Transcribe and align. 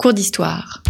Cours 0.00 0.14
d'histoire. 0.14 0.80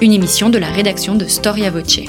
Une 0.00 0.12
émission 0.12 0.50
de 0.50 0.58
la 0.58 0.66
rédaction 0.66 1.14
de 1.14 1.26
Storia 1.26 1.70
Voce. 1.70 2.00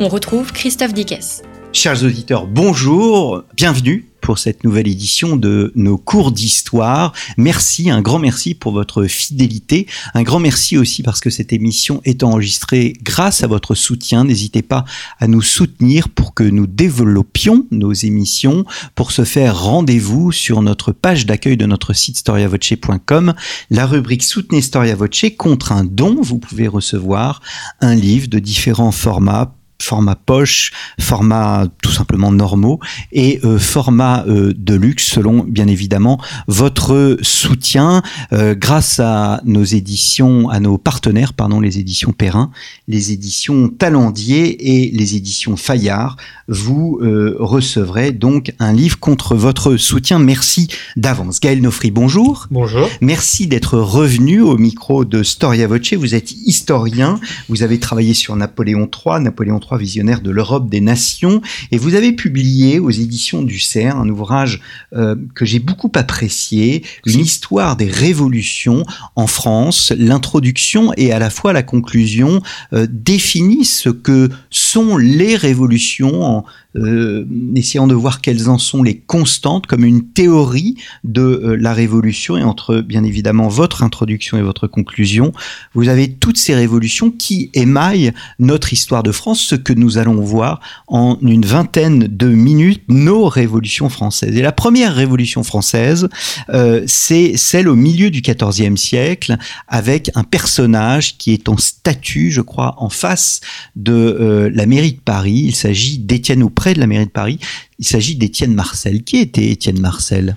On 0.00 0.08
retrouve 0.08 0.52
Christophe 0.52 0.92
Dickès. 0.92 1.42
Chers 1.72 2.02
auditeurs, 2.02 2.48
bonjour, 2.48 3.44
bienvenue 3.54 4.09
pour 4.20 4.38
cette 4.38 4.64
nouvelle 4.64 4.88
édition 4.88 5.36
de 5.36 5.72
nos 5.74 5.98
cours 5.98 6.32
d'histoire. 6.32 7.12
Merci, 7.36 7.90
un 7.90 8.00
grand 8.00 8.18
merci 8.18 8.54
pour 8.54 8.72
votre 8.72 9.04
fidélité. 9.06 9.86
Un 10.14 10.22
grand 10.22 10.38
merci 10.38 10.78
aussi 10.78 11.02
parce 11.02 11.20
que 11.20 11.30
cette 11.30 11.52
émission 11.52 12.00
est 12.04 12.22
enregistrée 12.22 12.94
grâce 13.02 13.42
à 13.42 13.46
votre 13.46 13.74
soutien. 13.74 14.24
N'hésitez 14.24 14.62
pas 14.62 14.84
à 15.18 15.26
nous 15.26 15.42
soutenir 15.42 16.08
pour 16.08 16.34
que 16.34 16.44
nous 16.44 16.66
développions 16.66 17.66
nos 17.70 17.92
émissions. 17.92 18.64
Pour 18.94 19.12
ce 19.12 19.24
faire, 19.24 19.60
rendez-vous 19.60 20.32
sur 20.32 20.62
notre 20.62 20.92
page 20.92 21.26
d'accueil 21.26 21.56
de 21.56 21.66
notre 21.66 21.92
site 21.92 22.18
storiavoce.com, 22.18 23.34
la 23.70 23.86
rubrique 23.86 24.22
Soutenez 24.22 24.62
Storia 24.62 24.94
Voce 24.94 25.24
contre 25.36 25.72
un 25.72 25.84
don. 25.84 26.20
Vous 26.20 26.38
pouvez 26.38 26.68
recevoir 26.68 27.40
un 27.80 27.94
livre 27.94 28.28
de 28.28 28.38
différents 28.38 28.92
formats 28.92 29.54
format 29.82 30.14
poche, 30.14 30.72
format 31.00 31.66
tout 31.82 31.90
simplement 31.90 32.32
normaux 32.32 32.80
et 33.12 33.40
euh, 33.44 33.58
format 33.58 34.24
euh, 34.26 34.52
de 34.56 34.74
luxe 34.74 35.04
selon 35.06 35.44
bien 35.44 35.66
évidemment 35.66 36.20
votre 36.46 37.18
soutien 37.22 38.02
euh, 38.32 38.54
grâce 38.54 39.00
à 39.00 39.40
nos 39.44 39.64
éditions, 39.64 40.48
à 40.48 40.60
nos 40.60 40.78
partenaires, 40.78 41.32
pardon, 41.32 41.60
les 41.60 41.78
éditions 41.78 42.12
Perrin, 42.12 42.50
les 42.88 43.12
éditions 43.12 43.68
Talendier 43.68 44.84
et 44.84 44.90
les 44.90 45.16
éditions 45.16 45.56
Fayard. 45.56 46.16
Vous 46.48 46.98
recevrez 47.38 48.10
donc 48.10 48.52
un 48.58 48.72
livre 48.72 48.98
contre 48.98 49.36
votre 49.36 49.76
soutien. 49.76 50.18
Merci 50.18 50.68
d'avance. 50.96 51.40
Gaël 51.40 51.62
Nofri, 51.62 51.90
bonjour. 51.90 52.48
Bonjour. 52.50 52.88
Merci 53.00 53.46
d'être 53.46 53.78
revenu 53.78 54.40
au 54.40 54.58
micro 54.58 55.04
de 55.04 55.22
Storia 55.22 55.68
Voce. 55.68 55.94
Vous 55.94 56.14
êtes 56.14 56.32
historien. 56.32 57.20
Vous 57.48 57.62
avez 57.62 57.78
travaillé 57.78 58.14
sur 58.14 58.34
Napoléon 58.34 58.88
III, 58.92 59.20
Napoléon 59.20 59.60
III 59.60 59.69
visionnaire 59.76 60.20
de 60.20 60.30
l'Europe 60.30 60.68
des 60.68 60.80
nations, 60.80 61.40
et 61.70 61.78
vous 61.78 61.94
avez 61.94 62.12
publié 62.12 62.78
aux 62.78 62.90
éditions 62.90 63.42
du 63.42 63.58
CERF 63.58 63.96
un 63.96 64.08
ouvrage 64.08 64.60
euh, 64.94 65.16
que 65.34 65.44
j'ai 65.44 65.58
beaucoup 65.58 65.90
apprécié, 65.94 66.84
une 67.06 67.20
histoire 67.20 67.76
des 67.76 67.88
révolutions 67.90 68.84
en 69.16 69.26
France. 69.26 69.92
L'introduction 69.96 70.92
et 70.96 71.12
à 71.12 71.18
la 71.18 71.30
fois 71.30 71.52
la 71.52 71.62
conclusion 71.62 72.42
euh, 72.72 72.86
définissent 72.90 73.80
ce 73.80 73.90
que 73.90 74.28
sont 74.50 74.96
les 74.96 75.36
révolutions 75.36 76.22
en 76.22 76.44
euh, 76.76 77.24
essayant 77.56 77.88
de 77.88 77.94
voir 77.94 78.20
quelles 78.20 78.48
en 78.48 78.56
sont 78.56 78.84
les 78.84 78.96
constantes 78.96 79.66
comme 79.66 79.84
une 79.84 80.04
théorie 80.04 80.76
de 81.02 81.20
euh, 81.22 81.56
la 81.56 81.74
révolution 81.74 82.36
et 82.36 82.44
entre 82.44 82.80
bien 82.80 83.02
évidemment 83.02 83.48
votre 83.48 83.82
introduction 83.82 84.38
et 84.38 84.42
votre 84.42 84.68
conclusion, 84.68 85.32
vous 85.74 85.88
avez 85.88 86.12
toutes 86.12 86.36
ces 86.36 86.54
révolutions 86.54 87.10
qui 87.10 87.50
émaillent 87.54 88.12
notre 88.38 88.72
histoire 88.72 89.02
de 89.02 89.10
France, 89.10 89.40
ce 89.40 89.56
que 89.56 89.72
nous 89.72 89.98
allons 89.98 90.20
voir 90.20 90.60
en 90.86 91.18
une 91.22 91.44
vingtaine 91.44 92.06
de 92.06 92.28
minutes, 92.28 92.84
nos 92.86 93.26
révolutions 93.26 93.88
françaises. 93.88 94.36
Et 94.36 94.42
la 94.42 94.52
première 94.52 94.94
révolution 94.94 95.42
française, 95.42 96.08
euh, 96.50 96.84
c'est 96.86 97.36
celle 97.36 97.68
au 97.68 97.74
milieu 97.74 98.10
du 98.10 98.20
XIVe 98.20 98.76
siècle 98.76 99.38
avec 99.66 100.12
un 100.14 100.22
personnage 100.22 101.18
qui 101.18 101.32
est 101.32 101.48
en 101.48 101.56
statue, 101.56 102.30
je 102.30 102.42
crois, 102.42 102.76
en 102.78 102.90
face 102.90 103.40
de 103.74 104.50
la 104.54 104.66
mairie 104.66 104.92
de 104.92 105.00
Paris. 105.00 105.42
Il 105.46 105.54
s'agit 105.54 105.98
d'Étienne 105.98 106.42
près 106.60 106.74
de 106.74 106.78
la 106.78 106.86
mairie 106.86 107.06
de 107.06 107.10
Paris. 107.10 107.38
Il 107.78 107.86
s'agit 107.86 108.16
d'Étienne 108.16 108.52
Marcel. 108.52 109.02
Qui 109.02 109.16
était 109.16 109.48
Étienne 109.48 109.80
Marcel? 109.80 110.36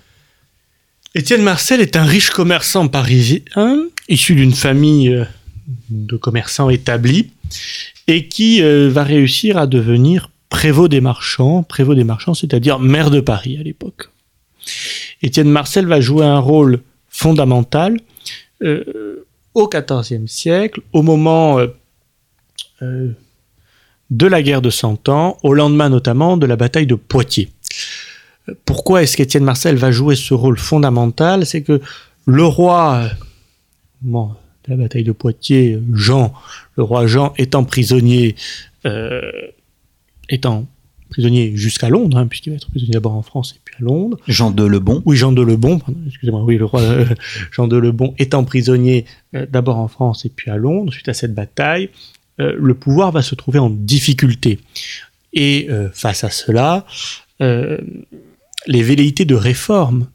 Étienne 1.16 1.42
Marcel 1.42 1.82
est 1.82 1.98
un 1.98 2.06
riche 2.06 2.30
commerçant 2.30 2.88
parisien, 2.88 3.42
issu 4.08 4.34
d'une 4.34 4.54
famille 4.54 5.10
euh, 5.10 5.26
de 5.90 6.16
commerçants 6.16 6.70
établis, 6.70 7.32
et 8.08 8.30
qui 8.30 8.64
euh, 8.64 8.90
va 8.90 9.04
réussir 9.04 9.58
à 9.58 9.68
devenir 9.68 10.32
prévôt 10.48 10.88
des 10.88 11.02
marchands, 11.02 11.62
prévôt 11.62 11.94
des 11.94 12.06
marchands, 12.06 12.34
c'est-à-dire 12.34 12.80
maire 12.80 13.12
de 13.12 13.20
Paris 13.20 13.58
à 13.58 13.64
l'époque. 13.64 14.10
Étienne 15.22 15.50
Marcel 15.50 15.88
va 15.88 16.00
jouer 16.00 16.26
un 16.26 16.40
rôle 16.40 16.80
fondamental 17.10 18.00
euh, 18.62 19.26
au 19.56 19.68
XIVe 19.68 20.28
siècle, 20.28 20.80
au 20.94 21.02
moment 21.02 21.60
de 24.14 24.28
la 24.28 24.44
guerre 24.44 24.62
de 24.62 24.70
Cent 24.70 25.10
Ans, 25.10 25.38
au 25.42 25.54
lendemain 25.54 25.90
notamment 25.90 26.38
de 26.38 26.46
la 26.46 26.56
bataille 26.56 26.86
de 26.86 26.96
Poitiers. 26.96 27.50
Pourquoi 28.66 29.02
est-ce 29.02 29.18
qu'Étienne 29.18 29.44
Marcel 29.44 29.76
va 29.76 29.92
jouer 29.92 30.16
ce 30.16 30.34
rôle 30.34 30.58
fondamental? 30.58 31.46
C'est 31.46 31.64
que 31.64 31.82
le 32.26 32.46
roi 32.46 33.10
de 34.04 34.28
la 34.68 34.76
bataille 34.76 35.04
de 35.04 35.14
Poitiers, 35.14 35.80
Jean, 35.94 36.32
le 36.78 36.84
roi 36.84 37.08
Jean 37.08 37.34
étant 37.38 37.64
prisonnier, 37.64 38.36
euh, 38.86 39.22
étant 40.30 40.68
prisonnier 41.10 41.56
jusqu'à 41.56 41.90
Londres, 41.90 42.18
hein, 42.18 42.28
puisqu'il 42.28 42.52
va 42.52 42.58
être 42.58 42.70
prisonnier 42.70 42.94
d'abord 42.94 43.14
en 43.14 43.22
France 43.24 43.54
et 43.56 43.62
puis 43.64 43.76
à 43.80 43.84
Londres. 43.84 44.18
Jean 44.28 44.52
de 44.52 44.64
Lebon. 44.64 45.02
Oui, 45.06 45.16
Jean 45.16 45.32
de 45.32 45.42
Lebon, 45.42 45.80
excusez-moi, 46.08 46.44
oui, 46.44 46.58
le 46.58 46.66
roi 46.66 46.82
euh, 46.82 47.06
Jean 47.52 47.68
de 47.68 47.78
Lebon 47.78 48.14
étant 48.20 48.44
prisonnier 48.44 49.06
euh, 49.36 49.48
d'abord 49.50 49.78
en 49.78 49.88
France 49.88 50.26
et 50.26 50.30
puis 50.30 50.52
à 50.52 50.58
Londres, 50.58 50.94
suite 50.94 51.10
à 51.10 51.14
cette 51.14 51.34
bataille, 51.34 51.90
euh, 52.40 52.56
le 52.60 52.74
pouvoir 52.74 53.12
va 53.12 53.22
se 53.22 53.36
trouver 53.36 53.60
en 53.60 53.70
difficulté. 53.70 54.60
Et 55.34 55.68
euh, 55.70 55.90
face 55.94 56.24
à 56.24 56.30
cela, 56.30 56.86
euh, 57.42 57.78
les 58.66 58.82
velléités 58.82 59.26
de 59.26 59.36
réforme 59.36 60.08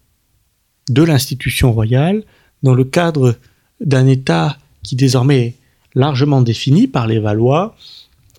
de 0.88 1.02
l'institution 1.02 1.72
royale, 1.72 2.24
dans 2.62 2.74
le 2.74 2.84
cadre 2.84 3.36
d'un 3.80 4.06
État 4.06 4.58
qui 4.82 4.96
désormais 4.96 5.38
est 5.38 5.54
largement 5.94 6.42
défini 6.42 6.88
par 6.88 7.06
les 7.06 7.18
Valois, 7.18 7.76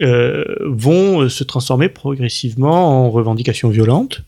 vont 0.01 1.27
se 1.27 1.43
transformer 1.43 1.89
progressivement 1.89 3.05
en 3.05 3.11
revendications 3.11 3.67
violentes 3.67 4.21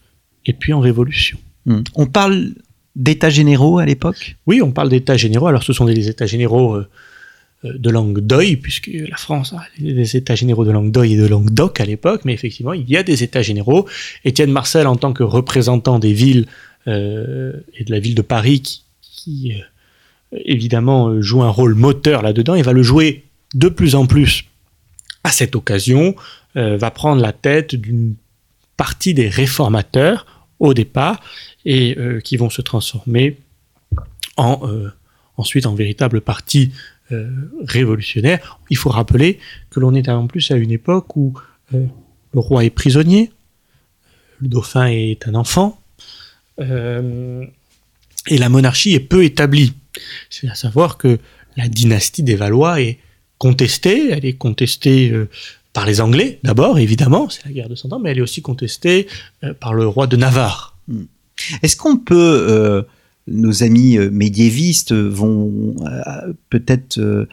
et 0.45 0.51
puis 0.51 0.73
en 0.73 0.81
révolution. 0.81 1.37
Hmm. 1.65 1.83
On 1.95 2.07
parle 2.07 2.49
d'états 2.97 3.29
généraux 3.29 3.79
à 3.79 3.85
l'époque? 3.85 4.35
Oui, 4.47 4.61
on 4.61 4.71
parle 4.71 4.89
d'états 4.89 5.15
généraux. 5.15 5.47
Alors 5.47 5.63
ce 5.63 5.71
sont 5.71 5.85
des 5.85 6.09
états 6.09 6.25
généraux 6.25 6.81
de 7.63 7.89
langue 7.89 8.19
d'oeil, 8.19 8.57
puisque 8.57 8.87
la 8.87 9.17
France 9.17 9.53
a 9.53 9.61
des 9.79 10.15
états 10.15 10.35
généraux 10.35 10.65
de 10.65 10.71
langue 10.71 10.91
d'oeil 10.91 11.13
et 11.13 11.17
de 11.17 11.27
langue 11.27 11.51
d'oc 11.51 11.79
à 11.79 11.85
l'époque, 11.85 12.21
mais 12.25 12.33
effectivement, 12.33 12.73
il 12.73 12.89
y 12.89 12.97
a 12.97 13.03
des 13.03 13.23
états 13.23 13.43
généraux. 13.43 13.87
Étienne 14.25 14.51
Marcel, 14.51 14.87
en 14.87 14.95
tant 14.95 15.13
que 15.13 15.23
représentant 15.23 15.99
des 15.99 16.13
villes 16.13 16.47
euh, 16.87 17.53
et 17.75 17.83
de 17.83 17.91
la 17.91 17.99
ville 17.99 18.15
de 18.15 18.23
Paris, 18.23 18.83
qui, 19.01 19.53
euh, 19.53 20.37
évidemment 20.43 21.21
joue 21.21 21.43
un 21.43 21.49
rôle 21.49 21.75
moteur 21.75 22.23
là-dedans, 22.23 22.55
il 22.55 22.63
va 22.63 22.73
le 22.73 22.83
jouer 22.83 23.25
de 23.53 23.69
plus 23.69 23.93
en 23.95 24.07
plus 24.07 24.45
à 25.23 25.31
cette 25.31 25.55
occasion, 25.55 26.15
va 26.55 26.89
prendre 26.89 27.21
la 27.21 27.31
tête 27.31 27.75
d'une 27.75 28.15
partie 28.75 29.13
des 29.13 29.29
réformateurs 29.29 30.25
au 30.59 30.73
départ, 30.73 31.19
et 31.65 31.95
qui 32.23 32.37
vont 32.37 32.49
se 32.49 32.61
transformer 32.61 33.37
en 34.35 34.59
ensuite 35.37 35.65
en 35.65 35.75
véritable 35.75 36.21
parti 36.21 36.71
euh, 37.11 37.29
révolutionnaire. 37.65 38.59
Il 38.69 38.77
faut 38.77 38.89
rappeler 38.89 39.39
que 39.69 39.79
l'on 39.79 39.93
est 39.93 40.09
en 40.09 40.27
plus 40.27 40.51
à 40.51 40.55
une 40.55 40.71
époque 40.71 41.15
où 41.15 41.33
euh, 41.73 41.85
le 42.33 42.39
roi 42.39 42.65
est 42.65 42.69
prisonnier, 42.69 43.31
le 44.39 44.47
dauphin 44.47 44.87
est 44.87 45.27
un 45.27 45.35
enfant, 45.35 45.79
euh, 46.59 47.45
et 48.27 48.37
la 48.37 48.49
monarchie 48.49 48.93
est 48.93 48.99
peu 48.99 49.23
établie. 49.23 49.73
C'est 50.29 50.49
à 50.49 50.55
savoir 50.55 50.97
que 50.97 51.19
la 51.57 51.67
dynastie 51.67 52.23
des 52.23 52.35
Valois 52.35 52.81
est 52.81 52.99
contestée, 53.37 54.11
elle 54.11 54.25
est 54.25 54.33
contestée 54.37 55.11
par 55.73 55.85
les 55.85 55.99
Anglais 55.99 56.39
d'abord, 56.43 56.79
évidemment, 56.79 57.29
c'est 57.29 57.43
la 57.45 57.51
guerre 57.51 57.69
de 57.69 57.75
Cent 57.75 57.91
Ans, 57.91 57.99
mais 57.99 58.11
elle 58.11 58.19
est 58.19 58.21
aussi 58.21 58.41
contestée 58.41 59.07
par 59.59 59.73
le 59.73 59.87
roi 59.87 60.07
de 60.07 60.15
Navarre. 60.15 60.77
Est-ce 61.61 61.75
qu'on 61.75 61.97
peut 61.97 62.85
nos 63.31 63.63
amis 63.63 63.97
euh, 63.97 64.09
médiévistes 64.11 64.93
vont 64.93 65.75
euh, 65.85 66.33
peut-être 66.49 66.99
euh, 66.99 67.27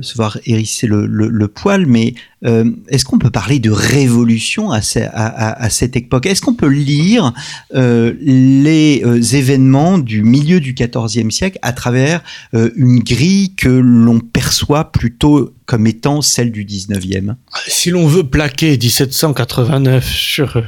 se 0.00 0.14
voir 0.14 0.38
hérisser 0.46 0.86
le, 0.86 1.48
poil, 1.48 1.84
mais 1.84 2.14
est-ce 2.42 3.04
qu'on 3.04 3.18
peut 3.18 3.32
parler 3.32 3.58
de 3.58 3.72
révolution 3.72 4.70
à, 4.70 4.80
cette 4.80 5.96
époque? 5.96 6.26
Est-ce 6.26 6.40
qu'on 6.40 6.54
peut 6.54 6.68
lire 6.68 7.32
les 7.74 9.02
événements 9.34 9.98
du 9.98 10.22
milieu 10.22 10.60
du 10.60 10.72
XIVe 10.72 11.30
siècle 11.30 11.58
à 11.62 11.72
travers 11.72 12.22
une 12.52 13.00
grille 13.00 13.56
que 13.56 13.68
l'on 13.68 14.20
perçoit 14.20 14.92
plutôt 14.92 15.52
comme 15.66 15.88
étant 15.88 16.22
celle 16.22 16.52
du 16.52 16.64
XIXe 16.64 17.32
Si 17.66 17.90
l'on 17.90 18.06
veut 18.06 18.22
plaquer 18.22 18.78
1789 18.78 20.08
sur 20.08 20.62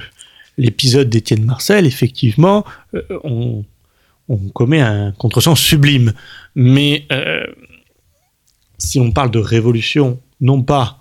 l'épisode 0.59 1.09
d'Étienne 1.09 1.45
Marcel, 1.45 1.87
effectivement, 1.87 2.65
on 3.23 3.65
on 4.29 4.39
commet 4.49 4.81
un 4.81 5.13
contresens 5.13 5.59
sublime. 5.59 6.13
Mais 6.55 7.07
euh, 7.13 7.45
si 8.79 9.01
on 9.01 9.13
parle 9.13 9.31
de 9.31 9.39
révolution, 9.39 10.21
non 10.41 10.63
pas 10.63 10.99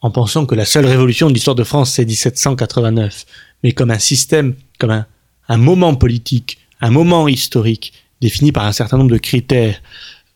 en 0.00 0.10
pensant 0.10 0.46
que 0.46 0.54
la 0.54 0.64
seule 0.64 0.86
révolution 0.86 1.28
de 1.28 1.34
l'histoire 1.34 1.54
de 1.54 1.64
France, 1.64 1.92
c'est 1.92 2.04
1789, 2.04 3.24
mais 3.62 3.72
comme 3.72 3.90
un 3.90 4.00
système, 4.00 4.54
comme 4.78 5.04
un, 5.48 5.56
moment 5.56 5.94
politique, 5.94 6.58
un 6.80 6.90
moment 6.90 7.28
historique 7.28 7.92
défini 8.20 8.50
par 8.50 8.64
un 8.64 8.72
certain 8.72 8.98
nombre 8.98 9.12
de 9.12 9.18
critères, 9.18 9.80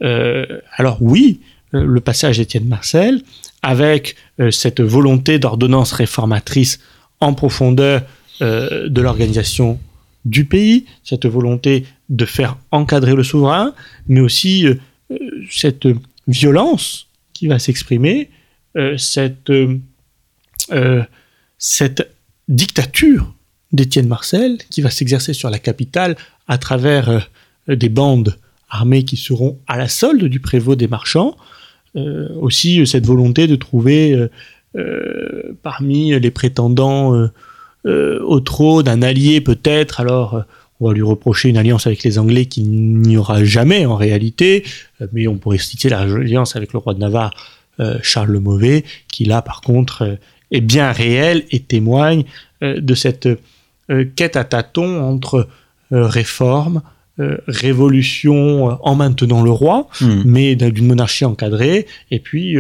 euh, 0.03 0.61
alors 0.77 0.99
oui, 1.01 1.41
le 1.73 2.01
passage 2.01 2.39
d'Étienne 2.39 2.67
Marcel, 2.67 3.23
avec 3.63 4.15
euh, 4.39 4.51
cette 4.53 4.81
volonté 4.81 5.39
d'ordonnance 5.39 5.93
réformatrice 5.93 6.79
en 7.21 7.35
profondeur 7.35 8.03
de 8.39 9.01
l'organisation 9.01 9.79
du 10.27 10.45
pays, 10.45 10.87
cette 11.05 11.25
volonté 11.25 11.87
de 12.09 12.25
faire 12.25 12.59
encadrer 12.73 13.15
le 13.15 13.23
souverain, 13.23 13.75
mais 14.09 14.21
aussi 14.21 14.67
euh, 14.67 14.75
cette 15.49 15.87
violence 16.27 17.07
qui 17.33 17.47
va 17.47 17.59
s'exprimer, 17.61 18.29
euh, 18.77 18.99
cette, 18.99 19.51
euh, 19.51 21.03
cette 21.59 22.11
dictature 22.49 23.33
d'Étienne 23.73 24.09
Marcel 24.09 24.59
qui 24.69 24.83
va 24.83 24.91
s'exercer 24.91 25.33
sur 25.33 25.49
la 25.49 25.61
capitale 25.61 26.17
à 26.49 26.59
travers 26.59 27.31
des 27.69 27.89
bandes 27.89 28.37
armées 28.69 29.05
qui 29.05 29.17
seront 29.17 29.59
à 29.69 29.77
la 29.77 29.89
solde 29.89 30.25
du 30.25 30.41
prévôt 30.41 30.77
des 30.77 30.89
marchands, 30.89 31.37
aussi 32.41 32.87
cette 32.87 33.07
volonté 33.07 33.47
de 33.49 33.57
trouver 33.57 34.29
parmi 35.63 36.19
les 36.19 36.31
prétendants 36.31 37.29
au 37.87 38.41
trône 38.41 38.89
un 38.89 39.03
allié 39.03 39.41
peut-être, 39.41 40.01
alors 40.01 40.45
on 40.81 40.89
va 40.89 40.95
lui 40.95 41.03
reprocher 41.03 41.49
une 41.49 41.57
alliance 41.57 41.87
avec 41.87 42.03
les 42.03 42.19
Anglais 42.19 42.47
qu'il 42.47 42.69
n'y 43.01 43.17
aura 43.17 43.45
jamais 43.45 43.87
en 43.87 43.97
réalité, 43.97 44.65
mais 45.13 45.27
on 45.27 45.37
pourrait 45.37 45.59
citer 45.59 45.89
l'alliance 45.89 46.57
avec 46.57 46.73
le 46.73 46.79
roi 46.79 46.95
de 46.95 46.99
Navarre, 46.99 47.33
euh, 47.79 47.99
Charles 48.03 48.31
le 48.31 48.41
Mauvais, 48.41 48.85
qui 49.09 49.25
là 49.25 49.43
par 49.43 49.61
contre 49.61 50.03
euh, 50.03 50.17
est 50.51 50.63
bien 50.63 50.93
réel 50.93 51.45
et 51.51 51.61
témoigne 51.61 52.25
euh, 52.63 52.81
de 52.81 52.95
cette 52.95 53.29
quête 54.17 54.35
à 54.35 54.43
tâtons 54.43 55.01
entre 55.01 55.47
réforme, 55.93 56.83
révolution 57.19 58.77
en 58.85 58.95
maintenant 58.97 59.45
le 59.45 59.51
roi, 59.53 59.87
Mm. 60.01 60.23
mais 60.25 60.57
d'une 60.57 60.89
monarchie 60.89 61.25
encadrée, 61.25 61.87
et 62.11 62.19
puis 62.19 62.57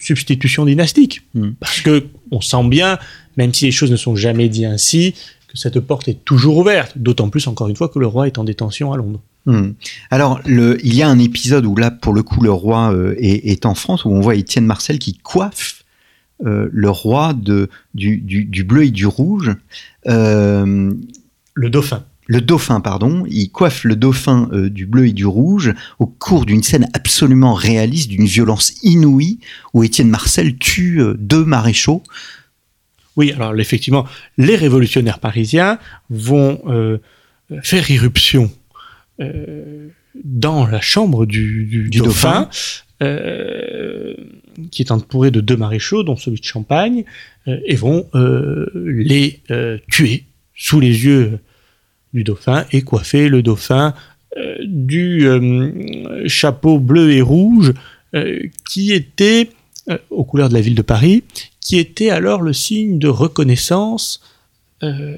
substitution 0.00 0.64
dynastique. 0.64 1.20
Mm. 1.34 1.50
Parce 1.60 1.82
que 1.82 2.06
on 2.30 2.40
sent 2.40 2.64
bien, 2.68 2.98
même 3.36 3.52
si 3.54 3.66
les 3.66 3.70
choses 3.70 3.90
ne 3.90 3.96
sont 3.96 4.16
jamais 4.16 4.48
dites 4.48 4.64
ainsi, 4.64 5.14
que 5.48 5.58
cette 5.58 5.80
porte 5.80 6.08
est 6.08 6.24
toujours 6.24 6.56
ouverte, 6.56 6.96
d'autant 6.96 7.28
plus 7.28 7.46
encore 7.46 7.68
une 7.68 7.76
fois 7.76 7.88
que 7.88 7.98
le 7.98 8.06
roi 8.06 8.26
est 8.26 8.38
en 8.38 8.44
détention 8.44 8.92
à 8.92 8.96
Londres. 8.96 9.20
Hmm. 9.44 9.72
Alors, 10.10 10.40
le, 10.46 10.78
il 10.84 10.94
y 10.94 11.02
a 11.02 11.08
un 11.08 11.18
épisode 11.18 11.66
où 11.66 11.74
là, 11.74 11.90
pour 11.90 12.12
le 12.12 12.22
coup, 12.22 12.40
le 12.40 12.52
roi 12.52 12.92
euh, 12.94 13.14
est, 13.18 13.50
est, 13.50 13.66
en 13.66 13.74
France, 13.74 14.04
où 14.04 14.10
on 14.10 14.20
voit 14.20 14.36
Étienne 14.36 14.66
Marcel 14.66 14.98
qui 14.98 15.14
coiffe 15.14 15.84
euh, 16.44 16.68
le 16.72 16.90
roi 16.90 17.34
de, 17.34 17.68
du, 17.94 18.18
du, 18.18 18.44
du, 18.44 18.64
bleu 18.64 18.84
et 18.84 18.90
du 18.90 19.06
rouge. 19.06 19.54
Euh, 20.06 20.92
le 21.54 21.70
dauphin. 21.70 22.04
Le 22.28 22.40
dauphin, 22.40 22.80
pardon. 22.80 23.24
Il 23.28 23.50
coiffe 23.50 23.82
le 23.82 23.96
dauphin 23.96 24.48
du 24.52 24.86
bleu 24.86 25.08
et 25.08 25.12
du 25.12 25.26
rouge 25.26 25.74
au 25.98 26.06
cours 26.06 26.46
d'une 26.46 26.62
scène 26.62 26.88
absolument 26.94 27.52
réaliste, 27.52 28.08
d'une 28.08 28.26
violence 28.26 28.74
inouïe, 28.84 29.40
où 29.74 29.82
Étienne 29.82 30.08
Marcel 30.08 30.56
tue 30.56 31.02
deux 31.18 31.44
maréchaux. 31.44 32.02
Oui, 33.16 33.32
alors 33.32 33.58
effectivement, 33.58 34.06
les 34.38 34.56
révolutionnaires 34.56 35.18
parisiens 35.18 35.78
vont 36.08 36.62
euh, 36.66 36.98
faire 37.62 37.90
irruption 37.90 38.50
euh, 39.20 39.88
dans 40.24 40.66
la 40.66 40.80
chambre 40.80 41.26
du, 41.26 41.64
du, 41.64 41.90
du 41.90 41.98
dauphin, 41.98 42.42
dauphin. 42.42 42.48
Euh, 43.02 44.14
qui 44.70 44.82
est 44.82 44.92
entouré 44.92 45.30
de 45.30 45.40
deux 45.40 45.56
maréchaux, 45.56 46.04
dont 46.04 46.16
celui 46.16 46.38
de 46.38 46.44
Champagne, 46.44 47.04
et 47.46 47.74
vont 47.74 48.08
les 48.14 49.40
tuer 49.90 50.26
sous 50.54 50.78
les 50.78 51.04
yeux 51.04 51.40
du 52.14 52.22
dauphin 52.22 52.64
et 52.70 52.82
coiffer 52.82 53.28
le 53.28 53.42
dauphin 53.42 53.94
du 54.62 55.26
chapeau 56.26 56.78
bleu 56.78 57.10
et 57.10 57.22
rouge 57.22 57.72
qui 58.70 58.92
était 58.92 59.48
aux 60.10 60.24
couleurs 60.24 60.48
de 60.48 60.54
la 60.54 60.60
ville 60.60 60.74
de 60.74 60.82
Paris, 60.82 61.24
qui 61.60 61.78
était 61.78 62.10
alors 62.10 62.42
le 62.42 62.52
signe 62.52 62.98
de 62.98 63.08
reconnaissance 63.08 64.20
euh, 64.82 65.16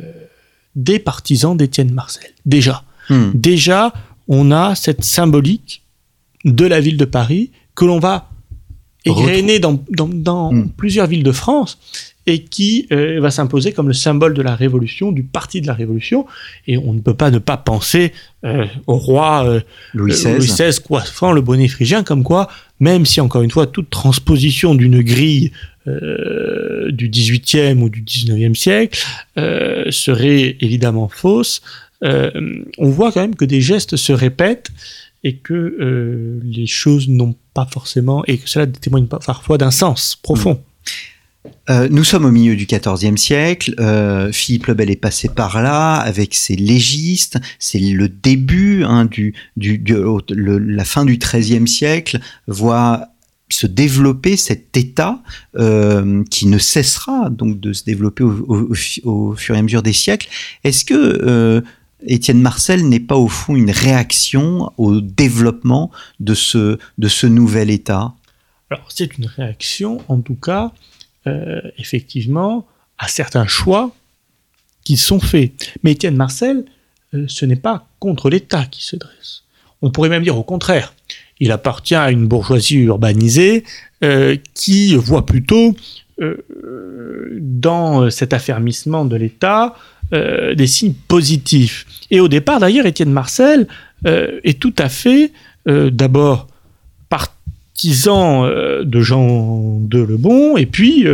des 0.75 0.99
partisans 0.99 1.57
d'Étienne 1.57 1.93
Marcel. 1.93 2.31
Déjà, 2.47 2.85
hmm. 3.11 3.31
déjà, 3.35 3.93
on 4.29 4.51
a 4.51 4.75
cette 4.75 5.05
symbolique 5.05 5.83
de 6.45 6.67
la 6.67 6.81
ville 6.81 6.97
de 6.97 7.05
Paris 7.05 7.51
que 7.75 7.85
l'on 7.85 7.99
va 7.99 8.31
égrener 9.05 9.59
dans, 9.59 9.83
dans, 9.91 10.09
dans 10.09 10.53
hmm. 10.53 10.71
plusieurs 10.71 11.07
villes 11.07 11.23
de 11.23 11.33
France 11.33 11.79
et 12.27 12.45
qui 12.45 12.87
euh, 12.91 13.21
va 13.21 13.31
s'imposer 13.31 13.73
comme 13.73 13.89
le 13.89 13.95
symbole 13.95 14.35
de 14.35 14.43
la 14.43 14.55
Révolution, 14.55 15.13
du 15.13 15.23
parti 15.23 15.61
de 15.61 15.67
la 15.67 15.75
Révolution. 15.75 16.27
Et 16.67 16.79
on 16.79 16.95
ne 16.95 17.01
peut 17.01 17.15
pas 17.15 17.31
ne 17.31 17.39
pas 17.39 17.57
penser 17.57 18.13
euh, 18.45 18.65
au 18.87 18.97
roi 18.97 19.47
euh, 19.47 19.61
Louis 19.93 20.13
XVI. 20.13 20.37
Louis 20.37 20.47
XVI 20.47 20.81
coiffant 20.83 21.33
le 21.33 21.43
bonnet 21.43 21.69
phrygien, 21.69 22.03
comme 22.03 22.23
quoi, 22.23 22.49
même 22.81 23.05
si 23.05 23.21
encore 23.21 23.43
une 23.43 23.51
fois 23.51 23.67
toute 23.67 23.91
transposition 23.91 24.75
d'une 24.75 25.03
grille 25.03 25.53
du 25.87 27.11
18e 27.11 27.83
ou 27.83 27.91
du 27.91 28.03
19e 28.03 28.55
siècle 28.55 28.99
serait 29.91 30.57
évidemment 30.61 31.11
fausse, 31.11 31.61
on 32.01 32.89
voit 32.89 33.13
quand 33.13 33.21
même 33.21 33.35
que 33.35 33.45
des 33.45 33.61
gestes 33.61 33.97
se 33.97 34.15
répètent 34.15 34.71
et 35.25 35.37
que 35.37 36.41
les 36.43 36.67
choses 36.67 37.07
n'ont 37.11 37.35
pas 37.53 37.69
forcément, 37.71 38.25
et 38.25 38.39
que 38.39 38.49
cela 38.49 38.67
témoigne 38.67 39.07
parfois 39.07 39.59
d'un 39.59 39.71
sens 39.71 40.17
profond. 40.17 40.59
Euh, 41.71 41.89
nous 41.91 42.05
sommes 42.05 42.25
au 42.25 42.31
milieu 42.31 42.57
du 42.57 42.67
XIVe 42.67 43.17
siècle. 43.17 43.75
Euh, 43.79 44.33
Philippe 44.33 44.67
le 44.67 44.75
Bel 44.75 44.91
est 44.91 44.97
passé 44.97 45.29
par 45.29 45.63
là 45.63 45.95
avec 45.95 46.35
ses 46.35 46.57
légistes. 46.57 47.39
C'est 47.59 47.79
le 47.79 48.09
début 48.09 48.85
hein, 48.85 49.07
du, 49.07 49.35
la 49.57 50.85
fin 50.85 51.05
du 51.05 51.19
XIIIe 51.19 51.69
siècle 51.69 52.21
voit 52.47 53.09
se 53.51 53.67
développer 53.67 54.37
cet 54.37 54.77
État 54.77 55.23
euh, 55.57 56.25
qui 56.31 56.47
ne 56.47 56.59
cessera 56.59 57.29
donc 57.31 57.61
de 57.61 57.73
se 57.73 57.85
développer 57.85 58.25
au, 58.25 58.73
au, 59.05 59.35
fur 59.35 59.55
et 59.55 59.59
à 59.59 59.63
mesure 59.63 59.83
des 59.83 59.93
siècles. 59.93 60.29
Est-ce 60.65 60.85
que 60.85 61.63
Étienne 62.07 62.41
Marcel 62.41 62.87
n'est 62.89 63.01
pas 63.01 63.17
au 63.17 63.29
fond 63.29 63.55
une 63.55 63.71
réaction 63.71 64.73
au 64.77 65.01
développement 65.01 65.91
de 66.21 66.35
ce, 66.35 66.79
de 66.99 67.09
ce 67.09 67.27
nouvel 67.27 67.71
État? 67.71 68.15
Alors 68.71 68.87
c'est 68.89 69.19
une 69.19 69.27
réaction 69.27 70.03
en 70.09 70.21
tout 70.21 70.35
cas 70.35 70.73
euh, 71.27 71.63
effectivement 71.79 72.67
à 72.99 73.09
certains 73.09 73.47
choix 73.47 73.93
qui 74.85 74.99
sont 74.99 75.21
faits. 75.21 75.73
Mais 75.83 75.93
Étienne 75.93 76.17
Marcel, 76.17 76.67
euh, 77.15 77.25
ce 77.29 77.47
n'est 77.47 77.57
pas 77.57 77.89
contre 77.99 78.29
l'État 78.29 78.67
qui 78.67 78.85
se 78.85 78.97
dresse. 78.97 79.45
On 79.81 79.91
pourrait 79.91 80.11
même 80.11 80.23
dire 80.23 80.37
au 80.37 80.43
contraire. 80.43 80.93
Il 81.41 81.51
appartient 81.51 81.95
à 81.95 82.11
une 82.11 82.27
bourgeoisie 82.27 82.77
urbanisée 82.77 83.65
euh, 84.03 84.37
qui 84.53 84.95
voit 84.97 85.25
plutôt 85.25 85.75
dans 87.41 88.09
cet 88.09 88.33
affermissement 88.33 89.05
de 89.05 89.17
l'État 89.17 89.75
des 90.13 90.67
signes 90.69 90.95
positifs. 91.09 91.87
Et 92.13 92.21
au 92.21 92.29
départ, 92.29 92.61
d'ailleurs, 92.61 92.87
Étienne 92.87 93.11
Marcel 93.11 93.67
est 94.05 94.61
tout 94.61 94.75
à 94.79 94.89
fait, 94.89 95.33
d'abord, 95.67 96.47
partisan 97.75 98.47
de 98.47 99.01
Jean 99.01 99.79
de 99.81 99.99
Lebon, 99.99 100.57
et 100.57 100.67
puis 100.67 101.07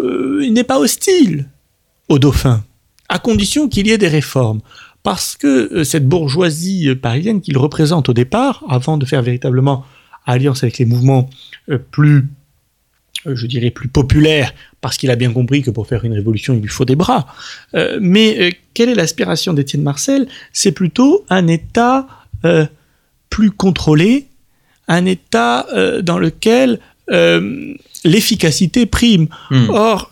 il 0.00 0.52
n'est 0.52 0.64
pas 0.64 0.78
hostile 0.78 1.46
au 2.08 2.18
dauphin, 2.18 2.64
à 3.08 3.18
condition 3.18 3.68
qu'il 3.68 3.86
y 3.86 3.90
ait 3.90 3.98
des 3.98 4.08
réformes 4.08 4.60
parce 5.02 5.36
que 5.36 5.84
cette 5.84 6.08
bourgeoisie 6.08 6.94
parisienne 6.96 7.40
qu'il 7.40 7.58
représente 7.58 8.08
au 8.08 8.14
départ, 8.14 8.64
avant 8.68 8.96
de 8.96 9.04
faire 9.04 9.22
véritablement 9.22 9.84
alliance 10.24 10.62
avec 10.62 10.78
les 10.78 10.86
mouvements 10.86 11.28
plus, 11.90 12.26
je 13.26 13.46
dirais, 13.46 13.70
plus 13.70 13.88
populaires, 13.88 14.52
parce 14.80 14.96
qu'il 14.96 15.10
a 15.10 15.16
bien 15.16 15.32
compris 15.32 15.62
que 15.62 15.70
pour 15.70 15.86
faire 15.86 16.04
une 16.04 16.12
révolution, 16.12 16.54
il 16.54 16.60
lui 16.60 16.68
faut 16.68 16.84
des 16.84 16.96
bras. 16.96 17.26
Euh, 17.74 17.98
mais 18.00 18.40
euh, 18.40 18.50
quelle 18.74 18.88
est 18.88 18.94
l'aspiration 18.94 19.52
d'Étienne 19.52 19.82
Marcel? 19.82 20.28
C'est 20.52 20.72
plutôt 20.72 21.24
un 21.28 21.46
État 21.48 22.06
euh, 22.44 22.66
plus 23.28 23.50
contrôlé, 23.50 24.27
un 24.88 25.04
État 25.04 25.66
euh, 25.72 26.02
dans 26.02 26.18
lequel 26.18 26.80
euh, 27.10 27.74
l'efficacité 28.04 28.86
prime. 28.86 29.28
Hmm. 29.50 29.70
Or, 29.70 30.10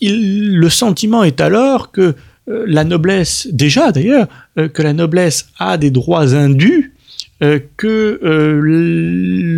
il, 0.00 0.56
le 0.56 0.70
sentiment 0.70 1.24
est 1.24 1.40
alors 1.40 1.90
que 1.90 2.14
euh, 2.48 2.64
la 2.66 2.84
noblesse, 2.84 3.48
déjà 3.50 3.90
d'ailleurs, 3.92 4.28
euh, 4.58 4.68
que 4.68 4.82
la 4.82 4.92
noblesse 4.92 5.48
a 5.58 5.78
des 5.78 5.90
droits 5.90 6.34
indus, 6.34 6.94
euh, 7.42 7.58
que 7.76 8.20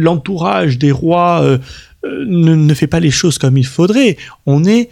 l'entourage 0.02 0.78
des 0.78 0.90
rois 0.90 1.59
ne, 2.04 2.54
ne, 2.54 2.75
fait 2.75 2.87
pas 2.87 3.00
les 3.00 3.11
choses 3.11 3.38
comme 3.38 3.59
il 3.59 3.66
faudrait. 3.66 4.16
On 4.47 4.64
est 4.64 4.90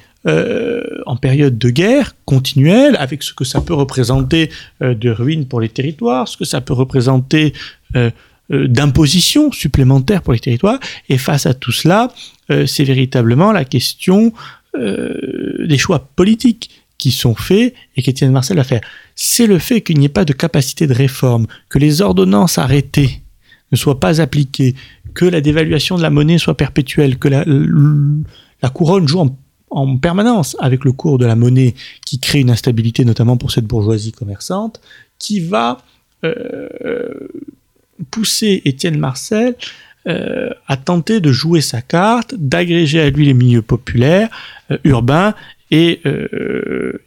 en 1.07 1.17
période 1.17 1.57
de 1.57 1.71
guerre 1.71 2.17
continuelle, 2.25 2.97
avec 2.99 3.23
ce 3.23 3.33
que 3.33 3.45
ça 3.45 3.61
peut 3.61 3.75
représenter 3.75 4.51
de 4.81 5.11
ruines 5.11 5.47
pour 5.47 5.61
les 5.61 5.69
territoires, 5.69 6.27
ce 6.27 6.37
que 6.37 6.45
ça 6.45 6.61
peut 6.61 6.73
représenter 6.75 7.53
d'imposition 8.51 9.51
supplémentaire 9.53 10.23
pour 10.23 10.33
les 10.33 10.39
territoires. 10.39 10.79
Et 11.09 11.19
face 11.19 11.47
à 11.47 11.55
tout 11.55 11.73
cela, 11.73 12.13
c'est 12.67 12.85
véritablement 12.85 13.53
la 13.53 13.65
question 13.65 14.33
des 14.75 15.79
choix 15.79 16.09
politiques 16.15 16.71
qui 16.99 17.11
sont 17.11 17.35
faits 17.35 17.75
et 17.97 18.03
qu'Étienne 18.03 18.33
Marcel 18.33 18.57
va 18.57 18.65
faire. 18.65 18.81
C'est 19.15 19.47
le 19.47 19.59
fait 19.59 19.81
qu'il 19.81 19.99
n'y 19.99 20.07
ait 20.07 20.11
pas 20.11 20.25
de 20.25 20.33
capacité 20.33 20.87
de 20.87 20.95
réforme, 20.95 21.47
que 21.69 21.79
les 21.79 22.01
ordonnances 22.01 22.59
arrêtées 22.59 23.23
ne 23.73 23.77
soient 23.77 24.01
pas 24.01 24.21
appliquées, 24.21 24.75
que 25.15 25.25
la 25.25 25.41
dévaluation 25.41 25.97
de 25.97 26.03
la 26.03 26.11
monnaie 26.11 26.39
soit 26.39 26.57
perpétuelle, 26.57 27.19
que 27.19 27.29
la, 27.29 27.45
la 27.47 28.71
couronne 28.71 29.09
joue 29.09 29.21
en, 29.71 29.97
permanence 29.99 30.57
avec 30.61 30.85
le 30.85 30.93
cours 30.93 31.19
de 31.19 31.27
la 31.27 31.37
monnaie 31.37 31.75
qui 32.05 32.19
crée 32.19 32.41
une 32.41 32.51
instabilité 32.51 33.05
notamment 33.05 33.37
pour 33.37 33.51
cette 33.51 33.67
bourgeoisie 33.67 34.13
commerçante, 34.13 34.81
qui 35.19 35.41
va 35.41 35.79
euh, 36.25 36.69
pousser 38.11 38.63
Étienne 38.65 38.99
Marcel 38.99 39.55
euh, 40.07 40.51
à 40.69 40.77
tenter 40.77 41.21
de 41.21 41.33
jouer 41.33 41.61
sa 41.61 41.83
carte, 41.83 42.35
d'agréger 42.37 43.01
à 43.01 43.11
lui 43.11 43.27
les 43.27 43.35
milieux 43.35 43.63
populaires, 43.63 44.29
euh, 44.71 44.79
urbains, 44.85 45.35
et, 45.73 46.01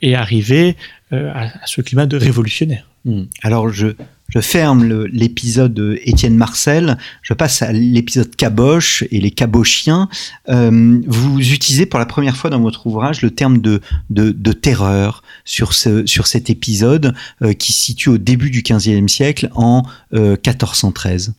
et 0.01 0.15
arriver 0.15 0.75
à, 1.12 1.43
à, 1.43 1.65
ce 1.65 1.79
climat 1.79 2.05
de 2.05 2.17
révolutionnaire. 2.17 2.86
Hmm. 3.05 3.24
Alors 3.41 3.69
je, 3.69 3.88
je 4.29 4.39
ferme 4.39 5.05
l'épisode 5.05 6.00
Étienne 6.03 6.38
Marcel, 6.38 6.98
je 7.21 7.33
passe 7.33 7.62
à 7.62 7.71
l'épisode 7.71 8.36
Caboche 8.36 9.03
et 9.12 9.19
les 9.19 9.31
cabochiens. 9.31 10.07
Euh, 10.50 11.01
vous 11.07 11.39
utilisez 11.39 11.86
pour 11.86 12.00
la 12.00 12.05
première 12.05 12.38
fois 12.38 12.50
dans 12.50 12.62
votre 12.62 12.88
ouvrage 12.88 13.21
le 13.21 13.31
terme 13.31 13.59
de, 13.59 14.51
terreur 14.51 15.24
sur, 15.45 15.74
ce, 15.74 16.05
sur 16.05 16.27
cet 16.27 16.50
épisode 16.50 17.13
euh, 17.41 17.53
qui 17.53 17.74
se 17.74 17.79
situe 17.79 18.09
au 18.09 18.17
début 18.17 18.51
du 18.51 18.62
XVe 18.62 19.07
siècle 19.07 19.50
en 19.55 19.83
euh, 20.13 20.31
1413. 20.31 21.33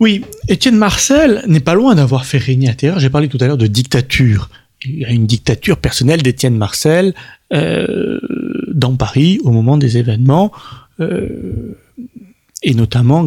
Oui, 0.00 0.24
Étienne 0.48 0.76
Marcel 0.76 1.44
n'est 1.46 1.60
pas 1.60 1.74
loin 1.74 1.94
d'avoir 1.94 2.24
fait 2.24 2.38
régner 2.38 2.68
la 2.68 2.74
terreur. 2.74 2.98
J'ai 2.98 3.10
parlé 3.10 3.28
tout 3.28 3.36
à 3.40 3.46
l'heure 3.46 3.58
de 3.58 3.66
dictature. 3.66 4.48
Il 4.86 4.98
y 4.98 5.04
a 5.04 5.10
une 5.10 5.26
dictature 5.26 5.76
personnelle 5.76 6.22
d'Étienne 6.22 6.56
Marcel 6.56 7.14
euh, 7.52 8.18
dans 8.72 8.96
Paris 8.96 9.40
au 9.44 9.50
moment 9.50 9.76
des 9.76 9.98
événements 9.98 10.52
euh, 11.00 11.76
et 12.62 12.74
notamment 12.74 13.24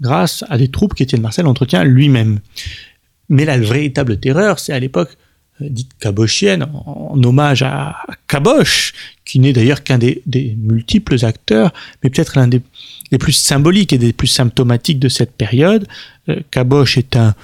grâce 0.00 0.44
à 0.48 0.56
des 0.56 0.68
troupes 0.68 0.94
qu'Étienne 0.94 1.22
Marcel 1.22 1.46
entretient 1.46 1.82
lui-même. 1.82 2.38
Mais 3.28 3.44
la 3.44 3.58
véritable 3.58 4.18
terreur, 4.18 4.60
c'est 4.60 4.72
à 4.72 4.78
l'époque 4.78 5.16
euh, 5.60 5.68
dite 5.68 5.90
cabochienne, 5.98 6.68
en, 6.72 7.20
hommage 7.24 7.62
à, 7.62 7.96
Caboche, 8.28 8.92
qui 9.24 9.40
n'est 9.40 9.52
d'ailleurs 9.52 9.82
qu'un 9.82 9.98
des, 9.98 10.22
multiples 10.56 11.24
acteurs, 11.24 11.72
mais 12.02 12.10
peut-être 12.10 12.38
l'un 12.38 12.46
des, 12.46 12.62
plus 13.18 13.32
symboliques 13.32 13.92
et 13.92 13.98
des 13.98 14.12
plus 14.12 14.28
symptomatiques 14.28 15.00
de 15.00 15.08
cette 15.08 15.32
période. 15.32 15.88
Euh, 16.28 16.38
Caboche 16.52 16.96
est 16.96 17.16
un, 17.16 17.34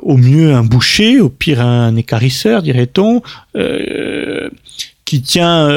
au 0.00 0.16
mieux 0.16 0.54
un 0.54 0.64
boucher, 0.64 1.20
au 1.20 1.28
pire 1.28 1.60
un 1.60 1.94
écarisseur, 1.94 2.62
dirait-on, 2.62 3.20
qui 5.04 5.20
tient, 5.20 5.68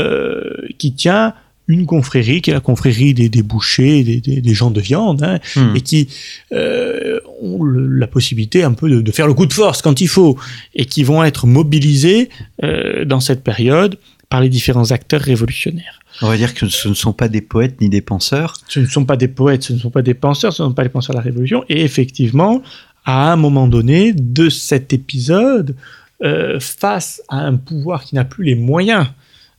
qui 0.77 0.93
tient 0.93 1.33
une 1.69 1.85
confrérie 1.85 2.41
qui 2.41 2.49
est 2.49 2.53
la 2.53 2.59
confrérie 2.59 3.13
des, 3.13 3.29
des 3.29 3.43
bouchers, 3.43 4.03
des, 4.03 4.19
des, 4.19 4.41
des, 4.41 4.53
gens 4.53 4.71
de 4.71 4.81
viande, 4.81 5.23
hein, 5.23 5.39
hmm. 5.55 5.75
et 5.75 5.81
qui 5.81 6.09
euh, 6.51 7.19
ont 7.41 7.63
la 7.63 8.07
possibilité 8.07 8.63
un 8.63 8.73
peu 8.73 8.89
de, 8.89 9.01
de, 9.01 9.11
faire 9.11 9.27
le 9.27 9.35
coup 9.35 9.45
de 9.45 9.53
force 9.53 9.83
quand 9.83 10.01
il 10.01 10.07
faut, 10.07 10.37
et 10.73 10.85
qui 10.85 11.03
vont 11.03 11.23
être 11.23 11.45
mobilisés 11.45 12.29
euh, 12.63 13.05
dans 13.05 13.19
cette 13.19 13.43
période 13.43 13.97
par 14.29 14.41
les 14.41 14.49
différents 14.49 14.91
acteurs 14.91 15.21
révolutionnaires. 15.21 15.99
On 16.23 16.27
va 16.27 16.37
dire 16.37 16.55
que 16.55 16.67
ce 16.67 16.89
ne 16.89 16.95
sont 16.95 17.13
pas 17.13 17.27
des 17.27 17.41
poètes 17.41 17.79
ni 17.81 17.87
des 17.87 18.01
penseurs. 18.01 18.55
Ce 18.67 18.79
ne 18.79 18.87
sont 18.87 19.05
pas 19.05 19.15
des 19.15 19.27
poètes, 19.27 19.63
ce 19.63 19.73
ne 19.73 19.77
sont 19.77 19.91
pas 19.91 20.01
des 20.01 20.15
penseurs, 20.15 20.53
ce 20.53 20.63
ne 20.63 20.69
sont 20.69 20.73
pas 20.73 20.83
les 20.83 20.89
penseurs 20.89 21.13
de 21.13 21.19
la 21.19 21.23
Révolution. 21.23 21.63
Et 21.69 21.83
effectivement, 21.83 22.63
à 23.05 23.31
un 23.31 23.35
moment 23.35 23.67
donné 23.67 24.11
de 24.13 24.49
cet 24.49 24.91
épisode, 24.91 25.75
euh, 26.23 26.59
face 26.59 27.21
à 27.29 27.37
un 27.45 27.55
pouvoir 27.55 28.03
qui 28.03 28.15
n'a 28.15 28.25
plus 28.25 28.43
les 28.43 28.55
moyens 28.55 29.07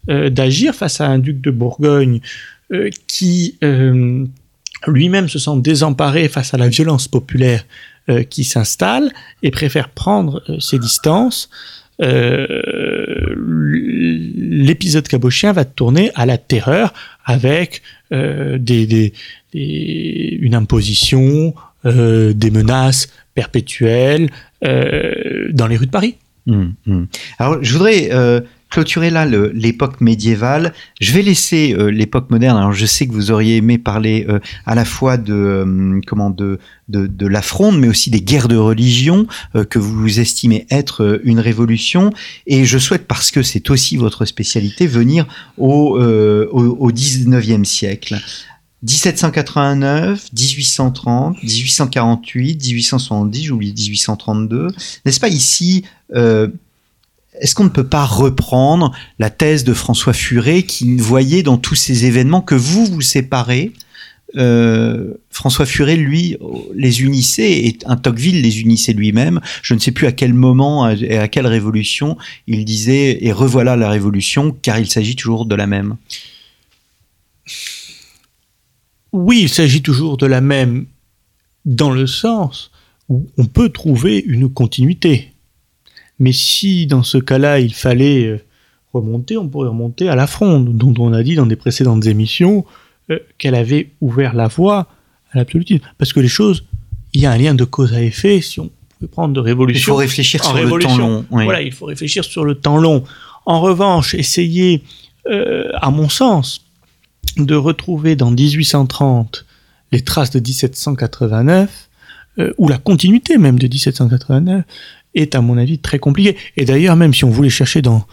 d'agir 0.08 0.74
face 0.74 1.00
à 1.00 1.06
un 1.06 1.18
duc 1.18 1.40
de 1.40 1.50
Bourgogne 1.50 2.20
euh, 2.72 2.90
qui 3.06 3.58
euh, 3.62 4.24
lui-même 4.86 5.28
se 5.28 5.38
sent 5.38 5.56
désemparé 5.56 6.28
face 6.28 6.54
à 6.54 6.56
la 6.56 6.68
violence 6.68 7.08
populaire 7.08 7.66
qui 8.28 8.42
s'installe 8.42 9.12
et 9.44 9.52
préfère 9.52 9.90
prendre 9.90 10.42
ses 10.58 10.80
distances. 10.80 11.48
l'épisode 14.40 15.06
cabochien 15.06 15.52
va 15.52 15.64
tourner 15.64 16.10
à 16.16 16.26
la 16.26 16.36
terreur 16.36 16.92
avec 17.24 17.82
des, 18.10 19.12
une 19.52 20.54
imposition, 20.56 21.54
des 21.84 22.50
menaces 22.50 23.12
perpétuelles 23.34 24.28
dans 24.62 25.68
les 25.68 25.76
rues 25.76 25.86
de 25.86 25.92
Paris. 25.92 26.16
Hum, 26.48 26.74
hum. 26.88 27.06
Alors, 27.38 27.62
je 27.62 27.72
voudrais 27.74 28.10
clôturer 28.70 29.10
là 29.10 29.26
l'époque 29.26 30.00
médiévale. 30.00 30.72
Je 31.00 31.12
vais 31.12 31.22
laisser 31.22 31.74
euh, 31.74 31.90
l'époque 31.90 32.30
moderne. 32.30 32.56
Alors 32.56 32.72
je 32.72 32.86
sais 32.86 33.06
que 33.06 33.12
vous 33.12 33.30
auriez 33.30 33.56
aimé 33.56 33.78
parler 33.78 34.26
euh, 34.28 34.38
à 34.64 34.74
la 34.74 34.84
fois 34.84 35.16
de 35.16 35.34
euh, 35.34 36.00
comment 36.06 36.30
de 36.30 36.58
de, 36.88 37.06
de 37.06 37.26
la 37.26 37.42
fronde, 37.42 37.78
mais 37.78 37.88
aussi 37.88 38.10
des 38.10 38.20
guerres 38.20 38.48
de 38.48 38.56
religion 38.56 39.28
que 39.68 39.78
vous 39.78 40.18
estimez 40.18 40.66
être 40.70 41.20
une 41.22 41.38
révolution. 41.38 42.12
Et 42.48 42.64
je 42.64 42.78
souhaite, 42.78 43.06
parce 43.06 43.30
que 43.30 43.44
c'est 43.44 43.70
aussi 43.70 43.96
votre 43.96 44.24
spécialité, 44.24 44.88
venir 44.88 45.28
au, 45.56 45.96
au, 46.00 46.76
au 46.80 46.90
19e 46.90 47.64
siècle. 47.64 48.20
1789, 48.82 50.30
1830, 50.32 51.42
1848, 51.42 52.54
1870, 52.60 53.44
j'oublie 53.44 53.72
1832. 53.72 54.68
N'est-ce 55.04 55.20
pas 55.20 55.28
ici 55.28 55.84
euh, 56.14 56.48
est-ce 57.40 57.54
qu'on 57.54 57.64
ne 57.64 57.70
peut 57.70 57.86
pas 57.86 58.04
reprendre 58.04 58.92
la 59.18 59.30
thèse 59.30 59.64
de 59.64 59.74
François 59.74 60.12
Furet 60.12 60.62
qui 60.62 60.96
voyait 60.96 61.42
dans 61.42 61.56
tous 61.56 61.74
ces 61.74 62.04
événements 62.04 62.42
que 62.42 62.54
vous 62.54 62.86
vous 62.86 63.00
séparez 63.00 63.72
euh, 64.36 65.14
François 65.30 65.66
Furet, 65.66 65.96
lui, 65.96 66.36
les 66.74 67.02
unissait, 67.02 67.66
et 67.66 67.78
un 67.86 67.96
Tocqueville 67.96 68.42
les 68.42 68.60
unissait 68.60 68.92
lui-même. 68.92 69.40
Je 69.62 69.74
ne 69.74 69.78
sais 69.78 69.90
plus 69.90 70.06
à 70.06 70.12
quel 70.12 70.34
moment 70.34 70.88
et 70.88 71.18
à 71.18 71.28
quelle 71.28 71.46
révolution 71.46 72.16
il 72.46 72.64
disait 72.64 73.18
et 73.24 73.32
revoilà 73.32 73.76
la 73.76 73.88
révolution, 73.88 74.52
car 74.52 74.78
il 74.78 74.88
s'agit 74.88 75.16
toujours 75.16 75.46
de 75.46 75.54
la 75.54 75.66
même. 75.66 75.96
Oui, 79.12 79.40
il 79.42 79.48
s'agit 79.48 79.82
toujours 79.82 80.16
de 80.16 80.26
la 80.26 80.40
même, 80.40 80.86
dans 81.64 81.90
le 81.90 82.06
sens 82.06 82.70
où 83.08 83.28
on 83.36 83.46
peut 83.46 83.70
trouver 83.70 84.22
une 84.24 84.48
continuité. 84.48 85.32
Mais 86.20 86.32
si 86.32 86.86
dans 86.86 87.02
ce 87.02 87.18
cas-là 87.18 87.58
il 87.58 87.74
fallait 87.74 88.26
euh, 88.26 88.38
remonter, 88.92 89.36
on 89.36 89.48
pourrait 89.48 89.68
remonter 89.68 90.08
à 90.08 90.14
la 90.14 90.28
fronde, 90.28 90.76
dont 90.76 90.94
on 90.98 91.12
a 91.12 91.22
dit 91.24 91.34
dans 91.34 91.46
des 91.46 91.56
précédentes 91.56 92.06
émissions 92.06 92.64
euh, 93.10 93.18
qu'elle 93.38 93.54
avait 93.54 93.90
ouvert 94.00 94.34
la 94.34 94.46
voie 94.46 94.86
à 95.32 95.38
l'absolutisme. 95.38 95.82
Parce 95.98 96.12
que 96.12 96.20
les 96.20 96.28
choses, 96.28 96.64
il 97.14 97.22
y 97.22 97.26
a 97.26 97.32
un 97.32 97.38
lien 97.38 97.54
de 97.54 97.64
cause 97.64 97.94
à 97.94 98.02
effet 98.02 98.40
si 98.42 98.60
on 98.60 98.70
pouvait 98.98 99.10
prendre 99.10 99.34
de 99.34 99.40
révolution. 99.40 99.80
Il 99.80 99.94
faut 99.94 99.96
réfléchir 99.96 100.44
sur 100.44 100.54
le 100.54 100.78
temps 100.78 100.96
long. 100.98 101.24
Voilà, 101.30 101.62
il 101.62 101.72
faut 101.72 101.86
réfléchir 101.86 102.22
sur 102.22 102.44
le 102.44 102.54
temps 102.54 102.76
long. 102.76 103.02
En 103.46 103.62
revanche, 103.62 104.14
essayer, 104.14 104.82
euh, 105.26 105.70
à 105.80 105.90
mon 105.90 106.10
sens, 106.10 106.66
de 107.38 107.54
retrouver 107.54 108.14
dans 108.14 108.30
1830 108.30 109.46
les 109.92 110.02
traces 110.02 110.30
de 110.30 110.38
1789, 110.38 111.88
ou 112.56 112.68
la 112.68 112.78
continuité 112.78 113.36
même 113.36 113.58
de 113.58 113.66
1789, 113.66 114.64
est 115.14 115.34
à 115.34 115.40
mon 115.40 115.58
avis 115.58 115.78
très 115.78 115.98
compliqué. 115.98 116.36
Et 116.56 116.64
d'ailleurs, 116.64 116.96
même 116.96 117.14
si 117.14 117.24
on 117.24 117.30
voulait 117.30 117.50
chercher 117.50 117.82
dans 117.82 118.06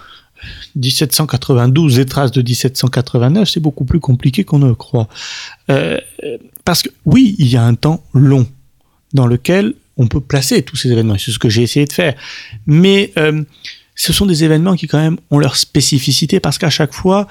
1792 0.75 1.97
les 1.97 2.05
traces 2.05 2.31
de 2.31 2.41
1789, 2.41 3.49
c'est 3.49 3.59
beaucoup 3.59 3.85
plus 3.85 3.99
compliqué 3.99 4.43
qu'on 4.43 4.59
ne 4.59 4.67
le 4.67 4.75
croit. 4.75 5.07
Euh, 5.69 5.99
parce 6.65 6.81
que 6.81 6.89
oui, 7.05 7.35
il 7.39 7.47
y 7.47 7.57
a 7.57 7.63
un 7.63 7.75
temps 7.75 8.03
long 8.13 8.47
dans 9.13 9.27
lequel 9.27 9.73
on 9.97 10.07
peut 10.07 10.21
placer 10.21 10.61
tous 10.61 10.75
ces 10.75 10.91
événements, 10.91 11.17
c'est 11.17 11.31
ce 11.31 11.39
que 11.39 11.49
j'ai 11.49 11.63
essayé 11.63 11.85
de 11.85 11.93
faire. 11.93 12.15
Mais 12.67 13.11
euh, 13.17 13.43
ce 13.95 14.13
sont 14.13 14.25
des 14.25 14.43
événements 14.43 14.75
qui 14.75 14.87
quand 14.87 14.99
même 14.99 15.17
ont 15.31 15.39
leur 15.39 15.55
spécificité 15.55 16.39
parce 16.39 16.57
qu'à 16.57 16.69
chaque 16.69 16.93
fois, 16.93 17.27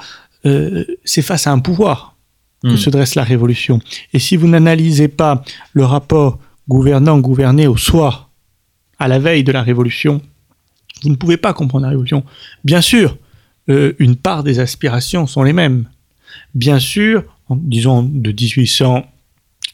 euh, 0.47 0.85
c'est 1.05 1.23
face 1.23 1.47
à 1.47 1.53
un 1.53 1.61
pouvoir 1.61 2.17
que 2.63 2.69
hmm. 2.69 2.77
se 2.77 2.91
dresse 2.91 3.15
la 3.15 3.23
révolution. 3.23 3.81
Et 4.13 4.19
si 4.19 4.37
vous 4.37 4.49
n'analysez 4.49 5.09
pas 5.09 5.45
le 5.75 5.85
rapport 5.85 6.39
gouvernant-gouverné 6.69 7.69
au 7.69 7.77
soir 7.77 8.26
à 8.99 9.09
la 9.09 9.19
veille 9.19 9.45
de 9.45 9.53
la 9.53 9.63
Révolution, 9.63 10.21
vous 11.03 11.11
ne 11.11 11.17
pouvez 11.17 11.37
pas 11.37 11.53
comprendre 11.53 11.85
la 11.85 11.91
Révolution. 11.91 12.25
Bien 12.65 12.81
sûr, 12.81 13.17
euh, 13.69 13.93
une 13.99 14.17
part 14.17 14.45
des 14.45 14.61
aspirations 14.61 15.27
sont 15.27 15.43
les 15.43 15.53
mêmes. 15.53 15.89
Bien 16.55 16.79
sûr, 16.79 17.25
disons 17.51 18.03
de 18.03 18.33
1800, 18.33 19.07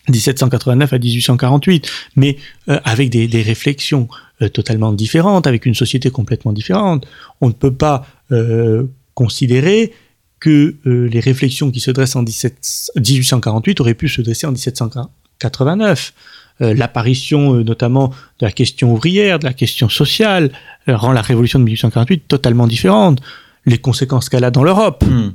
1789 0.09 0.93
à 0.93 0.99
1848, 0.99 1.91
mais 2.17 2.37
euh, 2.69 2.81
avec 2.85 3.11
des, 3.11 3.43
réflexions 3.43 4.09
euh, 4.41 4.49
totalement 4.49 4.93
différentes, 4.93 5.47
avec 5.47 5.67
une 5.67 5.75
société 5.75 6.11
complètement 6.11 6.53
différente. 6.53 7.07
On 7.41 7.49
ne 7.49 7.53
peut 7.53 7.75
pas 7.75 8.07
considérer 9.13 9.93
que 10.41 10.75
les 10.87 11.21
réflexions 11.21 11.71
qui 11.71 11.81
se 11.81 11.91
dressent 11.91 12.17
en 12.17 12.23
17, 12.23 12.93
1848 12.97 13.79
auraient 13.83 13.93
pu 13.93 14.09
se 14.09 14.23
dresser 14.23 14.47
en 14.47 14.55
89. 15.39 16.15
Euh, 16.63 16.75
L'apparition 16.75 17.55
euh, 17.55 17.63
notamment 17.65 18.09
de 18.39 18.47
la 18.47 18.53
question 18.53 18.93
ouvrière, 18.93 19.39
de 19.39 19.45
la 19.45 19.53
question 19.53 19.89
sociale, 19.89 20.53
euh, 20.89 20.97
rend 20.97 21.13
la 21.13 21.23
révolution 21.23 21.59
de 21.59 21.65
1848 21.65 22.29
totalement 22.29 22.67
différente. 22.67 23.21
Les 23.67 23.79
conséquences 23.79 24.29
qu'elle 24.29 24.45
a 24.45 24.51
dans 24.51 24.65
l'Europe, 24.65 25.05
Hmm. 25.05 25.33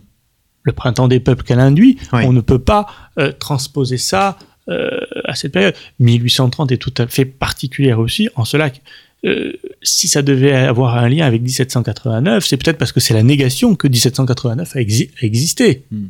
le 0.63 0.73
printemps 0.73 1.07
des 1.07 1.19
peuples 1.19 1.43
qu'elle 1.43 1.59
induit, 1.59 1.97
Oui. 2.13 2.21
on 2.25 2.33
ne 2.33 2.41
peut 2.41 2.59
pas 2.59 2.87
euh, 3.19 3.31
transposer 3.31 3.97
ça 3.97 4.37
euh, 4.69 4.99
à 5.25 5.33
cette 5.35 5.53
période. 5.53 5.73
1830 5.99 6.71
est 6.73 6.77
tout 6.77 6.93
à 6.97 7.07
fait 7.07 7.23
particulière 7.25 7.99
aussi, 7.99 8.29
en 8.35 8.43
cela 8.45 8.69
que 8.69 8.77
euh, 9.25 9.53
si 9.81 10.07
ça 10.07 10.21
devait 10.21 10.53
avoir 10.53 10.95
un 10.97 11.09
lien 11.09 11.25
avec 11.25 11.41
1789, 11.41 12.45
c'est 12.45 12.57
peut-être 12.57 12.77
parce 12.77 12.91
que 12.91 12.99
c'est 12.99 13.13
la 13.15 13.23
négation 13.23 13.75
que 13.75 13.87
1789 13.87 14.75
a, 14.75 14.79
exi- 14.79 15.09
a 15.21 15.25
existé. 15.25 15.85
Hmm. 15.91 16.07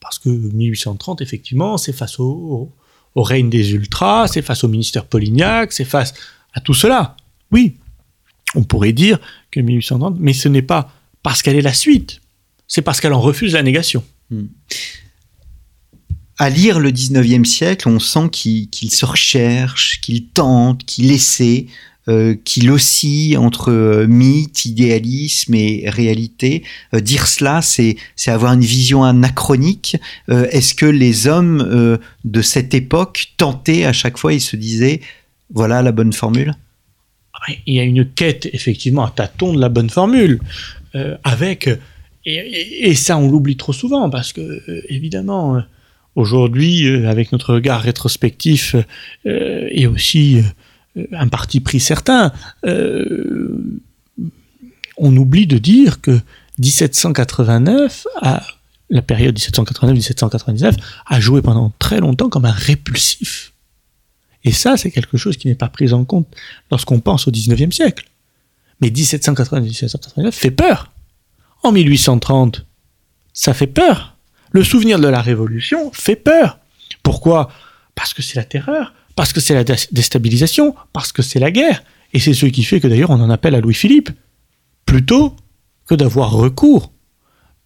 Parce 0.00 0.18
que 0.18 0.28
1830, 0.28 1.22
effectivement, 1.22 1.78
c'est 1.78 1.92
face 1.94 2.18
au, 2.20 2.24
au- 2.26 2.72
au 3.14 3.22
règne 3.22 3.50
des 3.50 3.72
ultras, 3.72 4.28
c'est 4.28 4.42
face 4.42 4.64
au 4.64 4.68
ministère 4.68 5.06
Polignac, 5.06 5.72
c'est 5.72 5.84
face 5.84 6.14
à 6.52 6.60
tout 6.60 6.74
cela. 6.74 7.16
Oui, 7.52 7.76
on 8.54 8.62
pourrait 8.62 8.92
dire 8.92 9.18
que 9.50 9.60
1830, 9.60 10.16
mais 10.18 10.32
ce 10.32 10.48
n'est 10.48 10.62
pas 10.62 10.92
parce 11.22 11.42
qu'elle 11.42 11.56
est 11.56 11.62
la 11.62 11.74
suite, 11.74 12.20
c'est 12.66 12.82
parce 12.82 13.00
qu'elle 13.00 13.12
en 13.12 13.20
refuse 13.20 13.52
la 13.54 13.62
négation. 13.62 14.04
À 16.38 16.50
lire 16.50 16.80
le 16.80 16.90
19e 16.90 17.44
siècle, 17.44 17.88
on 17.88 18.00
sent 18.00 18.28
qu'il 18.30 18.68
qu'il 18.70 18.90
se 18.90 19.06
recherche, 19.06 20.00
qu'il 20.00 20.26
tente, 20.26 20.84
qu'il 20.84 21.12
essaie, 21.12 21.66
euh, 22.08 22.34
qu'il 22.44 22.70
oscille 22.70 23.38
entre 23.38 23.70
euh, 23.72 24.06
mythe, 24.06 24.66
idéalisme 24.66 25.54
et 25.54 25.84
réalité. 25.88 26.62
Euh, 26.92 27.00
dire 27.00 27.26
cela, 27.26 27.62
c'est 27.62 27.96
avoir 28.26 28.52
une 28.52 28.60
vision 28.60 29.04
anachronique. 29.04 29.96
Est-ce 30.28 30.74
que 30.74 30.86
les 30.86 31.26
hommes 31.26 31.98
de 32.24 32.42
cette 32.42 32.74
époque 32.74 33.32
tentaient 33.36 33.84
à 33.84 33.92
chaque 33.92 34.18
fois, 34.18 34.32
ils 34.34 34.40
se 34.40 34.56
disaient, 34.56 35.00
voilà 35.52 35.82
la 35.82 35.92
bonne 35.92 36.12
formule? 36.12 36.54
Ouais, 37.48 37.58
Il 37.66 37.74
y 37.74 37.80
a 37.80 37.84
une 37.84 38.04
quête, 38.06 38.48
effectivement, 38.52 39.04
à 39.04 39.10
tâtons 39.10 39.52
de 39.54 39.60
la 39.60 39.68
bonne 39.68 39.90
formule, 39.90 40.40
avec, 41.24 41.68
et, 42.26 42.34
et- 42.36 42.88
et 42.90 42.94
ça 42.94 43.18
on 43.18 43.30
l'oublie 43.30 43.56
trop 43.56 43.72
souvent, 43.72 44.08
parce 44.10 44.32
que, 44.32 44.62
évidemment, 44.88 45.62
aujourd'hui, 46.14 46.86
avec 47.06 47.32
notre 47.32 47.54
regard 47.54 47.82
rétrospectif, 47.82 48.76
et 49.24 49.86
aussi 49.86 50.42
un 51.12 51.28
parti 51.28 51.60
pris 51.60 51.80
certain, 51.80 52.32
euh, 52.64 53.80
on 54.96 55.16
oublie 55.16 55.46
de 55.46 55.58
dire 55.58 56.00
que 56.00 56.20
1789, 56.58 58.06
à, 58.20 58.42
la 58.90 59.02
période 59.02 59.36
1789-1799, 59.38 60.76
a 61.06 61.20
joué 61.20 61.42
pendant 61.42 61.72
très 61.78 62.00
longtemps 62.00 62.28
comme 62.28 62.44
un 62.44 62.52
répulsif. 62.52 63.52
Et 64.44 64.52
ça, 64.52 64.76
c'est 64.76 64.90
quelque 64.90 65.16
chose 65.16 65.36
qui 65.36 65.48
n'est 65.48 65.54
pas 65.54 65.68
pris 65.68 65.92
en 65.92 66.04
compte 66.04 66.28
lorsqu'on 66.70 67.00
pense 67.00 67.26
au 67.26 67.30
19e 67.30 67.72
siècle. 67.72 68.08
Mais 68.80 68.88
1780-1789 68.88 70.32
fait 70.32 70.50
peur. 70.50 70.92
En 71.62 71.72
1830, 71.72 72.66
ça 73.32 73.54
fait 73.54 73.66
peur. 73.66 74.16
Le 74.52 74.62
souvenir 74.62 74.98
de 75.00 75.08
la 75.08 75.22
Révolution 75.22 75.90
fait 75.92 76.16
peur. 76.16 76.58
Pourquoi? 77.02 77.50
Parce 77.94 78.12
que 78.12 78.22
c'est 78.22 78.36
la 78.36 78.44
terreur, 78.44 78.92
parce 79.16 79.32
que 79.32 79.40
c'est 79.40 79.54
la 79.54 79.64
dé- 79.64 79.74
déstabilisation, 79.92 80.74
parce 80.92 81.12
que 81.12 81.22
c'est 81.22 81.38
la 81.38 81.50
guerre. 81.50 81.82
Et 82.12 82.20
c'est 82.20 82.34
ce 82.34 82.46
qui 82.46 82.62
fait 82.64 82.80
que 82.80 82.86
d'ailleurs 82.88 83.10
on 83.10 83.20
en 83.20 83.30
appelle 83.30 83.54
à 83.54 83.60
Louis-Philippe, 83.60 84.10
plutôt 84.86 85.34
que 85.86 85.94
d'avoir 85.94 86.30
recours 86.32 86.92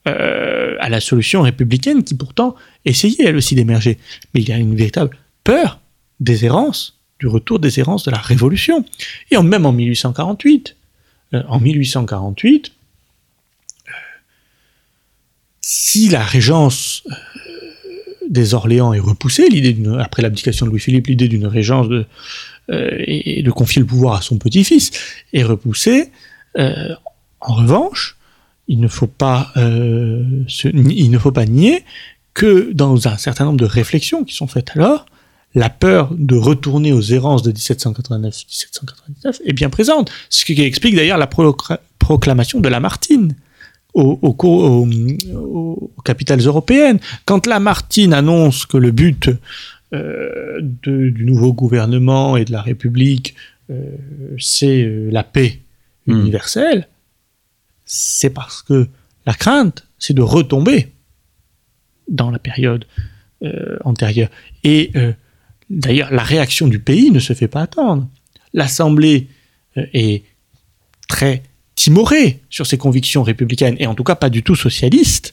euh, 0.07 0.76
à 0.81 0.88
la 0.88 1.00
solution 1.00 1.43
républicaine 1.43 2.02
qui 2.05 2.14
pourtant 2.14 2.55
essayait 2.85 3.25
elle 3.26 3.37
aussi 3.37 3.55
d'émerger. 3.55 3.99
Mais 4.35 4.40
il 4.40 4.49
y 4.49 4.52
a 4.52 4.57
une 4.57 4.75
véritable 4.75 5.17
peur 5.45 5.81
des 6.21 6.45
errances, 6.45 6.99
du 7.21 7.26
retour 7.26 7.59
des 7.59 7.78
errances 7.81 8.05
de 8.05 8.11
la 8.11 8.19
Révolution. 8.19 8.85
Et 9.31 9.37
en- 9.37 9.43
même 9.43 9.67
en 9.67 9.73
1848, 9.73 10.76
euh, 11.35 11.43
en 11.49 11.61
1848, 11.61 12.73
euh, 13.88 13.92
si 15.61 16.09
la 16.09 16.25
régence 16.25 17.03
des 18.29 18.55
Orléans 18.55 18.93
est 18.93 18.99
repoussée, 19.01 19.49
l'idée 19.49 19.73
d'une- 19.73 19.99
après 19.99 20.23
l'abdication 20.23 20.67
de 20.67 20.71
Louis-Philippe, 20.71 21.07
l'idée 21.09 21.29
d'une 21.29 21.47
régence 21.47 21.87
euh, 21.91 22.91
et 23.07 23.43
de 23.43 23.51
confier 23.51 23.81
le 23.81 23.87
pouvoir 23.87 24.19
à 24.19 24.23
son 24.23 24.37
petit-fils 24.38 24.91
est 25.33 25.43
repoussée. 25.43 26.11
euh, 26.59 26.95
en 27.41 27.55
revanche, 27.55 28.17
il 28.67 28.81
ne 28.81 28.88
faut 28.88 29.07
pas, 29.07 29.53
euh, 29.57 30.25
il 30.64 31.11
ne 31.11 31.19
faut 31.19 31.33
pas 31.33 31.47
nier 31.47 31.85
que 32.35 32.71
dans 32.73 33.09
un 33.09 33.17
certain 33.17 33.45
nombre 33.47 33.59
de 33.59 33.64
réflexions 33.64 34.25
qui 34.25 34.35
sont 34.35 34.47
faites 34.49 34.71
alors, 34.75 35.07
la 35.55 35.71
peur 35.71 36.11
de 36.19 36.37
retourner 36.37 36.93
aux 36.93 37.01
errances 37.01 37.43
de 37.43 37.53
1789-1799 37.53 39.41
est 39.47 39.53
bien 39.53 39.71
présente. 39.71 40.11
Ce 40.29 40.45
qui 40.45 40.61
explique 40.62 40.95
d'ailleurs 40.97 41.19
la 41.19 41.29
proclamation 41.99 42.61
de 42.61 42.69
Lamartine 42.69 43.35
aux, 43.94 44.18
aux, 44.22 44.33
co- 44.35 44.85
aux- 44.85 45.92
aux 45.96 46.03
capitales 46.05 46.40
européennes. 46.40 46.98
Quand 47.24 47.46
Lamartine 47.46 48.12
annonce 48.12 48.66
que 48.66 48.77
le 48.77 48.90
but 48.90 49.31
euh, 49.94 50.61
de- 50.61 51.09
du 51.09 51.24
nouveau 51.24 51.53
gouvernement 51.53 52.37
et 52.37 52.44
de 52.44 52.53
la 52.53 52.61
République, 52.62 53.35
euh, 53.70 53.96
c'est 54.38 54.83
euh, 54.83 55.09
la 55.11 55.22
paix 55.24 55.61
Hmm. 56.07 56.20
universelle, 56.20 56.88
c'est 57.85 58.31
parce 58.31 58.62
que 58.62 58.88
la 59.27 59.35
crainte, 59.35 59.87
c'est 59.98 60.14
de 60.14 60.22
retomber 60.22 60.92
dans 62.09 62.31
la 62.31 62.38
période 62.38 62.87
antérieure. 63.85 64.31
Et 64.64 64.90
d'ailleurs, 65.68 66.11
la 66.12 66.22
réaction 66.22 66.66
du 66.66 66.79
pays 66.79 67.11
ne 67.11 67.18
se 67.20 67.35
fait 67.35 67.46
pas 67.46 67.61
attendre. 67.62 68.09
L'Assemblée 68.55 69.29
est 69.77 70.22
très 71.09 71.42
timorée 71.79 72.41
sur 72.51 72.67
ses 72.67 72.77
convictions 72.77 73.23
républicaines, 73.23 73.77
et 73.79 73.87
en 73.87 73.95
tout 73.95 74.03
cas 74.03 74.17
pas 74.17 74.31
du 74.31 74.43
tout 74.43 74.57
socialiste, 74.57 75.33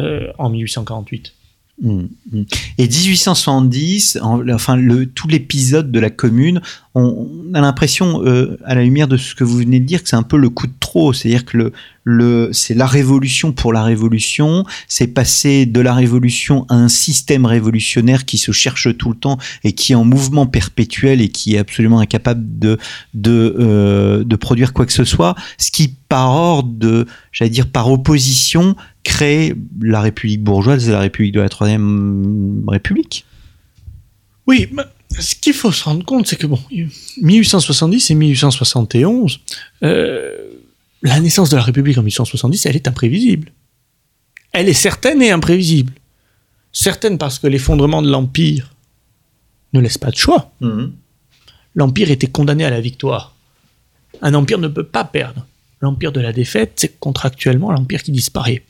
euh, 0.00 0.32
en 0.38 0.50
1848. 0.50 1.32
Mm, 1.82 2.02
mm. 2.32 2.42
Et 2.78 2.86
1870, 2.88 4.18
en- 4.22 4.48
enfin 4.50 4.76
le, 4.76 5.06
tout 5.06 5.26
l'épisode 5.26 5.90
de 5.90 5.98
la 5.98 6.10
commune, 6.10 6.60
on, 6.94 7.28
a 7.54 7.60
l'impression, 7.60 8.22
euh, 8.24 8.56
à 8.64 8.76
la 8.76 8.84
lumière 8.84 9.08
de 9.08 9.16
ce 9.16 9.34
que 9.34 9.42
vous 9.42 9.56
venez 9.58 9.80
de 9.80 9.84
dire, 9.84 10.02
que 10.02 10.08
c'est 10.08 10.14
un 10.16 10.22
peu 10.22 10.36
le 10.36 10.48
coup 10.50 10.68
de 10.68 10.72
trop. 10.78 11.12
C'est-à-dire 11.12 11.44
que 11.44 11.56
le, 11.56 11.72
le, 12.04 12.50
c'est 12.52 12.74
la 12.74 12.86
révolution 12.86 13.50
pour 13.52 13.72
la 13.72 13.82
révolution. 13.82 14.64
C'est 14.86 15.08
passer 15.08 15.66
de 15.66 15.80
la 15.80 15.94
révolution 15.94 16.64
à 16.68 16.76
un 16.76 16.88
système 16.88 17.44
révolutionnaire 17.46 18.24
qui 18.24 18.38
se 18.38 18.52
cherche 18.52 18.96
tout 18.96 19.08
le 19.10 19.16
temps 19.16 19.38
et 19.64 19.72
qui 19.72 19.92
est 19.92 19.96
en 19.96 20.04
mouvement 20.04 20.46
perpétuel 20.46 21.20
et 21.20 21.28
qui 21.30 21.56
est 21.56 21.58
absolument 21.58 21.98
incapable 21.98 22.44
de 22.60 22.78
de, 23.14 23.56
euh, 23.58 24.22
de 24.22 24.36
produire 24.36 24.72
quoi 24.72 24.86
que 24.86 24.92
ce 24.92 25.04
soit. 25.04 25.34
Ce 25.58 25.72
qui, 25.72 25.88
par 26.08 26.30
ordre 26.30 27.04
j'allais 27.32 27.50
dire, 27.50 27.66
par 27.66 27.90
opposition, 27.90 28.76
crée 29.04 29.54
la 29.80 30.00
République 30.00 30.42
bourgeoise 30.42 30.88
et 30.88 30.92
la 30.92 31.00
République 31.00 31.34
de 31.34 31.40
la 31.40 31.48
Troisième 31.48 32.64
République. 32.66 33.24
Oui, 34.46 34.68
mais 34.72 34.82
ce 35.20 35.34
qu'il 35.36 35.54
faut 35.54 35.70
se 35.70 35.84
rendre 35.84 36.04
compte, 36.04 36.26
c'est 36.26 36.36
que 36.36 36.46
bon, 36.46 36.58
1870 37.22 38.10
et 38.10 38.14
1871, 38.14 39.40
euh, 39.84 40.36
la 41.02 41.20
naissance 41.20 41.50
de 41.50 41.56
la 41.56 41.62
République 41.62 41.96
en 41.98 42.02
1870, 42.02 42.66
elle 42.66 42.76
est 42.76 42.88
imprévisible. 42.88 43.52
Elle 44.52 44.68
est 44.68 44.74
certaine 44.74 45.22
et 45.22 45.30
imprévisible. 45.30 45.92
Certaine 46.72 47.18
parce 47.18 47.38
que 47.38 47.46
l'effondrement 47.46 48.02
de 48.02 48.10
l'Empire 48.10 48.74
ne 49.72 49.80
laisse 49.80 49.98
pas 49.98 50.10
de 50.10 50.16
choix. 50.16 50.52
L'Empire 51.74 52.10
était 52.10 52.26
condamné 52.26 52.64
à 52.64 52.70
la 52.70 52.80
victoire. 52.80 53.34
Un 54.22 54.34
empire 54.34 54.58
ne 54.58 54.68
peut 54.68 54.86
pas 54.86 55.04
perdre. 55.04 55.46
L'empire 55.80 56.12
de 56.12 56.20
la 56.20 56.32
défaite, 56.32 56.72
c'est 56.76 56.98
contractuellement 56.98 57.70
l'empire 57.70 58.02
qui 58.02 58.12
disparaît. 58.12 58.64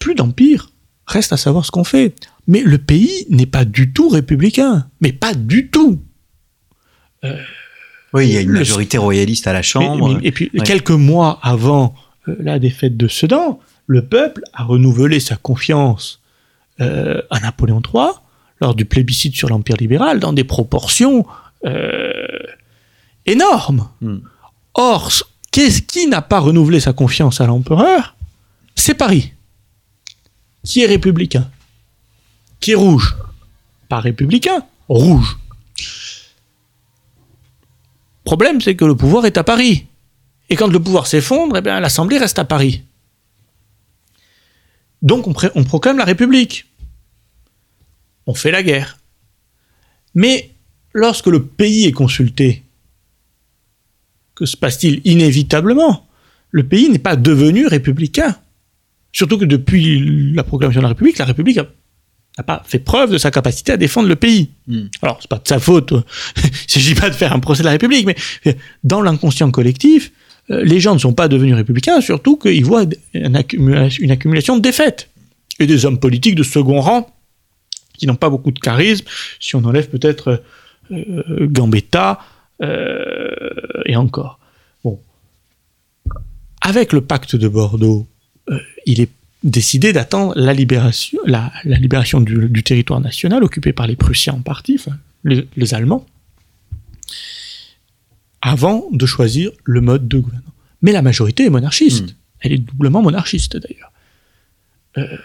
Plus 0.00 0.16
d'empire, 0.16 0.72
reste 1.06 1.32
à 1.32 1.36
savoir 1.36 1.64
ce 1.64 1.70
qu'on 1.70 1.84
fait. 1.84 2.14
Mais 2.48 2.60
le 2.62 2.78
pays 2.78 3.26
n'est 3.30 3.46
pas 3.46 3.64
du 3.64 3.92
tout 3.92 4.08
républicain. 4.08 4.88
Mais 5.00 5.12
pas 5.12 5.34
du 5.34 5.68
tout. 5.68 6.00
Oui, 8.12 8.26
il 8.26 8.32
y 8.32 8.36
a 8.36 8.40
une 8.40 8.48
Le- 8.50 8.58
majorité 8.58 8.98
royaliste 8.98 9.46
à 9.46 9.52
la 9.52 9.62
Chambre. 9.62 10.14
mais- 10.18 10.26
et 10.26 10.32
puis, 10.32 10.50
Ouais. 10.54 10.60
quelques 10.64 10.90
mois 10.90 11.38
avant 11.42 11.94
euh, 12.28 12.36
la 12.40 12.58
défaite 12.58 12.96
de 12.96 13.06
Sedan, 13.08 13.60
le 13.86 14.04
peuple 14.04 14.42
a 14.52 14.64
renouvelé 14.64 15.20
sa 15.20 15.36
confiance 15.36 16.20
euh, 16.80 17.20
à 17.30 17.40
Napoléon 17.40 17.80
III 17.82 18.08
lors 18.60 18.74
du 18.74 18.84
plébiscite 18.84 19.36
sur 19.36 19.48
l'Empire 19.48 19.76
libéral 19.76 20.18
dans 20.18 20.32
des 20.32 20.44
proportions 20.44 21.24
euh, 21.66 22.12
énormes. 23.26 23.88
Hmm. 24.00 24.18
Or, 24.74 25.12
ce- 25.12 25.24
qu'est-ce 25.52 25.82
qui 25.82 26.06
n'a 26.08 26.22
pas 26.22 26.38
renouvelé 26.40 26.80
sa 26.80 26.92
confiance 26.94 27.40
à 27.40 27.46
l'empereur? 27.46 28.16
C'est 28.76 28.94
Paris, 28.94 29.32
qui 30.64 30.82
est 30.82 30.86
républicain, 30.86 31.50
qui 32.60 32.72
est 32.72 32.76
rouge? 32.76 33.16
Pas 33.88 34.00
républicain, 34.00 34.64
rouge. 34.88 35.38
Problème, 38.24 38.60
c'est 38.60 38.76
que 38.76 38.84
le 38.84 38.94
pouvoir 38.94 39.26
est 39.26 39.38
à 39.38 39.44
Paris. 39.44 39.86
Et 40.48 40.56
quand 40.56 40.68
le 40.68 40.80
pouvoir 40.80 41.06
s'effondre, 41.06 41.56
eh 41.56 41.62
l'Assemblée 41.62 42.18
reste 42.18 42.38
à 42.38 42.44
Paris. 42.44 42.82
Donc 45.02 45.26
on, 45.26 45.34
on 45.54 45.64
proclame 45.64 45.96
la 45.96 46.04
République. 46.04 46.66
on 48.30 48.34
fait 48.34 48.50
la 48.50 48.62
guerre. 48.62 48.98
Mais 50.14 50.50
lorsque 50.92 51.26
le 51.26 51.44
pays 51.44 51.86
est 51.86 51.92
consulté, 51.92 52.62
que 54.34 54.46
se 54.46 54.56
passe-t-il 54.56 55.00
inévitablement? 55.04 56.06
Le 56.50 56.66
pays 56.66 56.88
n'est 56.88 56.98
pas 56.98 57.16
devenu 57.16 57.66
républicain. 57.66 58.36
Surtout 59.12 59.38
que 59.38 59.44
depuis 59.44 60.32
la 60.34 60.44
proclamation 60.44 60.80
de 60.80 60.84
la 60.84 60.88
République, 60.90 61.18
la 61.18 61.24
République 61.24 61.56
n'a 61.56 62.44
pas 62.44 62.62
fait 62.66 62.78
preuve 62.78 63.12
de 63.12 63.18
sa 63.18 63.30
capacité 63.30 63.72
à 63.72 63.76
défendre 63.76 64.08
le 64.08 64.16
pays. 64.16 64.50
Mm. 64.66 64.82
Alors, 65.02 65.18
c'est 65.20 65.28
pas 65.28 65.38
de 65.38 65.48
sa 65.48 65.58
faute. 65.58 65.92
Il 66.36 66.42
ne 66.42 66.50
s'agit 66.66 66.94
pas 66.94 67.10
de 67.10 67.14
faire 67.14 67.32
un 67.32 67.40
procès 67.40 67.62
de 67.62 67.66
la 67.66 67.72
République, 67.72 68.06
mais 68.06 68.56
dans 68.84 69.02
l'inconscient 69.02 69.50
collectif, 69.50 70.12
euh, 70.50 70.62
les 70.64 70.80
gens 70.80 70.94
ne 70.94 70.98
sont 70.98 71.12
pas 71.12 71.28
devenus 71.28 71.54
républicains, 71.54 72.00
surtout 72.00 72.36
qu'ils 72.36 72.64
voient 72.64 72.84
une 73.14 73.36
accumulation, 73.36 74.02
une 74.02 74.10
accumulation 74.10 74.56
de 74.56 74.62
défaites. 74.62 75.08
Et 75.58 75.66
des 75.66 75.84
hommes 75.84 75.98
politiques 76.00 76.36
de 76.36 76.42
second 76.42 76.80
rang 76.80 77.14
qui 77.98 78.06
n'ont 78.06 78.16
pas 78.16 78.30
beaucoup 78.30 78.50
de 78.50 78.58
charisme, 78.58 79.04
si 79.38 79.56
on 79.56 79.64
enlève 79.64 79.90
peut-être 79.90 80.42
euh, 80.90 81.46
Gambetta 81.46 82.18
euh, 82.62 83.82
et 83.84 83.94
encore. 83.94 84.38
Bon. 84.82 84.98
Avec 86.62 86.94
le 86.94 87.02
pacte 87.02 87.36
de 87.36 87.46
Bordeaux, 87.46 88.06
euh, 88.06 88.19
il 88.86 89.00
est 89.00 89.10
décidé 89.42 89.92
d'attendre 89.92 90.34
la 90.36 90.52
libération, 90.52 91.18
la, 91.24 91.52
la 91.64 91.78
libération 91.78 92.20
du, 92.20 92.48
du, 92.48 92.62
territoire 92.62 93.00
national 93.00 93.42
occupé 93.42 93.72
par 93.72 93.86
les 93.86 93.96
Prussiens 93.96 94.34
en 94.34 94.42
partie, 94.42 94.76
enfin, 94.78 94.96
les, 95.24 95.48
les, 95.56 95.74
Allemands, 95.74 96.06
avant 98.42 98.88
de 98.92 99.06
choisir 99.06 99.50
le 99.64 99.80
mode 99.80 100.08
de 100.08 100.18
gouvernement. 100.18 100.52
Mais 100.82 100.92
la 100.92 101.02
majorité 101.02 101.44
est 101.46 101.50
monarchiste. 101.50 102.10
Mmh. 102.10 102.14
Elle 102.40 102.52
est 102.52 102.58
doublement 102.58 103.02
monarchiste 103.02 103.56
d'ailleurs. 103.56 103.92
Euh, 104.98 105.16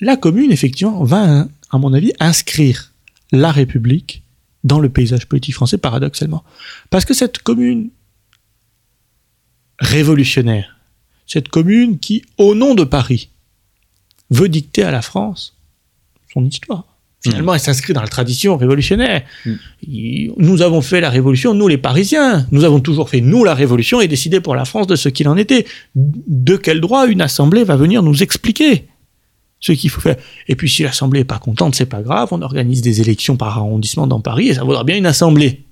la 0.00 0.16
commune, 0.16 0.50
effectivement, 0.50 1.04
va, 1.04 1.46
à 1.70 1.78
mon 1.78 1.92
avis, 1.92 2.12
inscrire 2.20 2.92
la 3.32 3.52
République 3.52 4.22
dans 4.64 4.80
le 4.80 4.88
paysage 4.88 5.26
politique 5.26 5.54
français, 5.54 5.78
paradoxalement. 5.78 6.44
Parce 6.90 7.04
que 7.04 7.14
cette 7.14 7.38
commune 7.38 7.90
révolutionnaire, 9.78 10.79
cette 11.30 11.48
commune 11.48 12.00
qui, 12.00 12.24
au 12.38 12.56
nom 12.56 12.74
de 12.74 12.82
Paris, 12.82 13.28
veut 14.30 14.48
dicter 14.48 14.82
à 14.82 14.90
la 14.90 15.00
France 15.00 15.56
son 16.32 16.44
histoire. 16.44 16.84
Finalement, 17.22 17.52
mmh. 17.52 17.54
elle 17.54 17.60
s'inscrit 17.60 17.92
dans 17.92 18.00
la 18.00 18.08
tradition 18.08 18.56
révolutionnaire. 18.56 19.22
Mmh. 19.46 19.52
Nous 20.38 20.62
avons 20.62 20.80
fait 20.80 21.00
la 21.00 21.08
révolution, 21.08 21.54
nous 21.54 21.68
les 21.68 21.78
Parisiens. 21.78 22.48
Nous 22.50 22.64
avons 22.64 22.80
toujours 22.80 23.08
fait, 23.10 23.20
nous, 23.20 23.44
la 23.44 23.54
révolution 23.54 24.00
et 24.00 24.08
décidé 24.08 24.40
pour 24.40 24.56
la 24.56 24.64
France 24.64 24.88
de 24.88 24.96
ce 24.96 25.08
qu'il 25.08 25.28
en 25.28 25.36
était. 25.36 25.66
De 25.94 26.56
quel 26.56 26.80
droit 26.80 27.06
une 27.06 27.20
assemblée 27.20 27.62
va 27.62 27.76
venir 27.76 28.02
nous 28.02 28.24
expliquer 28.24 28.88
ce 29.60 29.70
qu'il 29.70 29.90
faut 29.90 30.00
faire? 30.00 30.16
Et 30.48 30.56
puis 30.56 30.68
si 30.68 30.82
l'Assemblée 30.82 31.20
est 31.20 31.24
pas 31.24 31.38
contente, 31.38 31.76
c'est 31.76 31.86
pas 31.86 32.02
grave, 32.02 32.30
on 32.32 32.42
organise 32.42 32.82
des 32.82 33.00
élections 33.00 33.36
par 33.36 33.56
arrondissement 33.56 34.08
dans 34.08 34.20
Paris 34.20 34.48
et 34.48 34.54
ça 34.54 34.64
vaudra 34.64 34.82
bien 34.82 34.96
une 34.96 35.06
Assemblée. 35.06 35.62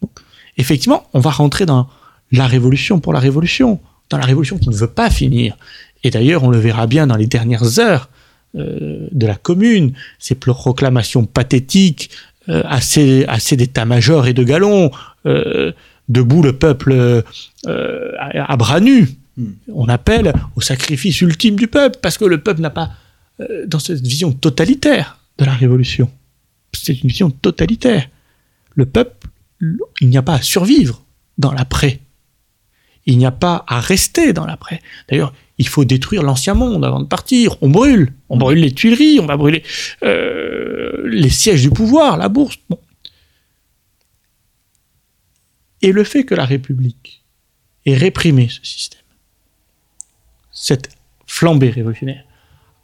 Donc, 0.00 0.12
effectivement, 0.56 1.08
on 1.12 1.20
va 1.20 1.30
rentrer 1.30 1.66
dans 1.66 1.88
la 2.32 2.46
révolution 2.46 3.00
pour 3.00 3.12
la 3.12 3.20
révolution, 3.20 3.80
dans 4.10 4.18
la 4.18 4.24
révolution 4.24 4.58
qui 4.58 4.68
ne 4.68 4.74
veut 4.74 4.86
pas 4.86 5.10
finir. 5.10 5.56
Et 6.04 6.10
d'ailleurs, 6.10 6.44
on 6.44 6.50
le 6.50 6.58
verra 6.58 6.86
bien 6.86 7.06
dans 7.06 7.16
les 7.16 7.26
dernières 7.26 7.78
heures 7.78 8.08
euh, 8.56 9.08
de 9.10 9.26
la 9.26 9.34
Commune, 9.34 9.92
ces 10.18 10.34
proclamations 10.34 11.26
pathétiques, 11.26 12.10
euh, 12.48 12.62
assez, 12.64 13.24
assez 13.26 13.56
d'état-major 13.56 14.26
et 14.26 14.34
de 14.34 14.44
galons, 14.44 14.90
euh, 15.26 15.72
debout 16.08 16.42
le 16.42 16.52
peuple 16.52 17.24
à, 17.66 18.52
à 18.52 18.56
bras 18.56 18.80
nus. 18.80 19.08
On 19.72 19.88
appelle 19.88 20.32
au 20.54 20.60
sacrifice 20.60 21.20
ultime 21.20 21.56
du 21.56 21.66
peuple, 21.66 21.98
parce 22.00 22.16
que 22.16 22.24
le 22.24 22.40
peuple 22.40 22.62
n'a 22.62 22.70
pas, 22.70 22.92
dans 23.66 23.80
cette 23.80 24.00
vision 24.00 24.32
totalitaire 24.32 25.18
de 25.38 25.44
la 25.44 25.52
révolution, 25.52 26.10
c'est 26.72 27.02
une 27.02 27.08
vision 27.08 27.30
totalitaire. 27.30 28.08
Le 28.74 28.86
peuple, 28.86 29.26
il 30.00 30.08
n'y 30.08 30.16
a 30.16 30.22
pas 30.22 30.34
à 30.34 30.42
survivre 30.42 31.02
dans 31.36 31.52
l'après. 31.52 32.00
Il 33.06 33.18
n'y 33.18 33.26
a 33.26 33.30
pas 33.30 33.64
à 33.68 33.80
rester 33.80 34.32
dans 34.32 34.46
l'après. 34.46 34.80
D'ailleurs, 35.08 35.32
il 35.58 35.68
faut 35.68 35.84
détruire 35.84 36.22
l'ancien 36.22 36.54
monde 36.54 36.84
avant 36.84 37.00
de 37.00 37.06
partir. 37.06 37.56
On 37.62 37.70
brûle. 37.70 38.12
On 38.28 38.36
brûle 38.36 38.58
les 38.58 38.72
Tuileries, 38.72 39.20
on 39.20 39.26
va 39.26 39.36
brûler 39.36 39.62
euh, 40.02 41.02
les 41.06 41.30
sièges 41.30 41.62
du 41.62 41.70
pouvoir, 41.70 42.16
la 42.16 42.28
bourse. 42.28 42.58
Et 45.82 45.92
le 45.92 46.04
fait 46.04 46.24
que 46.24 46.34
la 46.34 46.44
République 46.44 47.24
ait 47.86 47.96
réprimé 47.96 48.48
ce 48.48 48.64
système, 48.64 49.02
cette 50.50 50.88
flambée 51.26 51.70
révolutionnaire, 51.70 52.24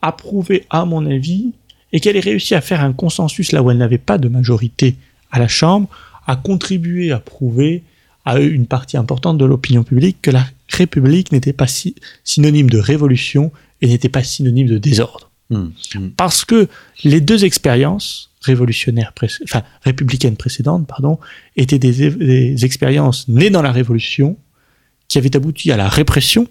a 0.03 0.13
prouvé, 0.13 0.67
à 0.71 0.85
mon 0.85 1.07
avis, 1.07 1.53
et 1.93 2.01
qu'elle 2.01 2.17
ait 2.17 2.21
réussi 2.21 2.55
à 2.55 2.61
faire 2.61 2.81
un 2.83 2.93
consensus 2.93 3.53
là 3.53 3.63
où 3.63 3.71
elle 3.71 3.79
n'avait 3.79 3.99
pas 3.99 4.19
de 4.19 4.29
majorité 4.29 4.97
à 5.31 5.39
la 5.39 5.49
Chambre, 5.49 5.89
a 6.27 6.37
contribué 6.37 7.13
à 7.13 7.19
prouver 7.19 7.83
à 8.25 8.39
une 8.39 8.67
partie 8.67 8.97
importante 8.97 9.39
de 9.39 9.45
l'opinion 9.45 9.83
publique 9.83 10.19
que 10.23 10.31
la 10.31 10.47
République 10.69 11.33
n'était 11.33 11.53
pas 11.53 11.67
si 11.67 11.95
synonyme 12.25 12.71
de 12.71 12.79
révolution 12.79 13.53
et 13.81 13.89
n'était 13.89 14.09
pas 14.09 14.23
synonyme 14.23 14.69
de 14.69 14.79
désordre. 14.79 15.31
Mmh, 15.51 15.57
mmh. 15.57 16.09
Parce 16.17 16.45
que 16.45 16.69
les 17.05 17.21
deux 17.21 17.45
expériences 17.45 18.31
révolutionnaires, 18.43 19.13
enfin 19.45 19.63
républicaines 19.83 20.37
précédentes, 20.37 20.87
pardon, 20.87 21.19
étaient 21.57 21.79
des, 21.79 22.11
des 22.11 22.65
expériences 22.65 23.29
nées 23.29 23.51
dans 23.51 23.63
la 23.63 23.73
Révolution 23.73 24.37
qui 25.09 25.19
avaient 25.19 25.37
abouti 25.37 25.71
à 25.73 25.77
la 25.77 25.89
répression 25.89 26.49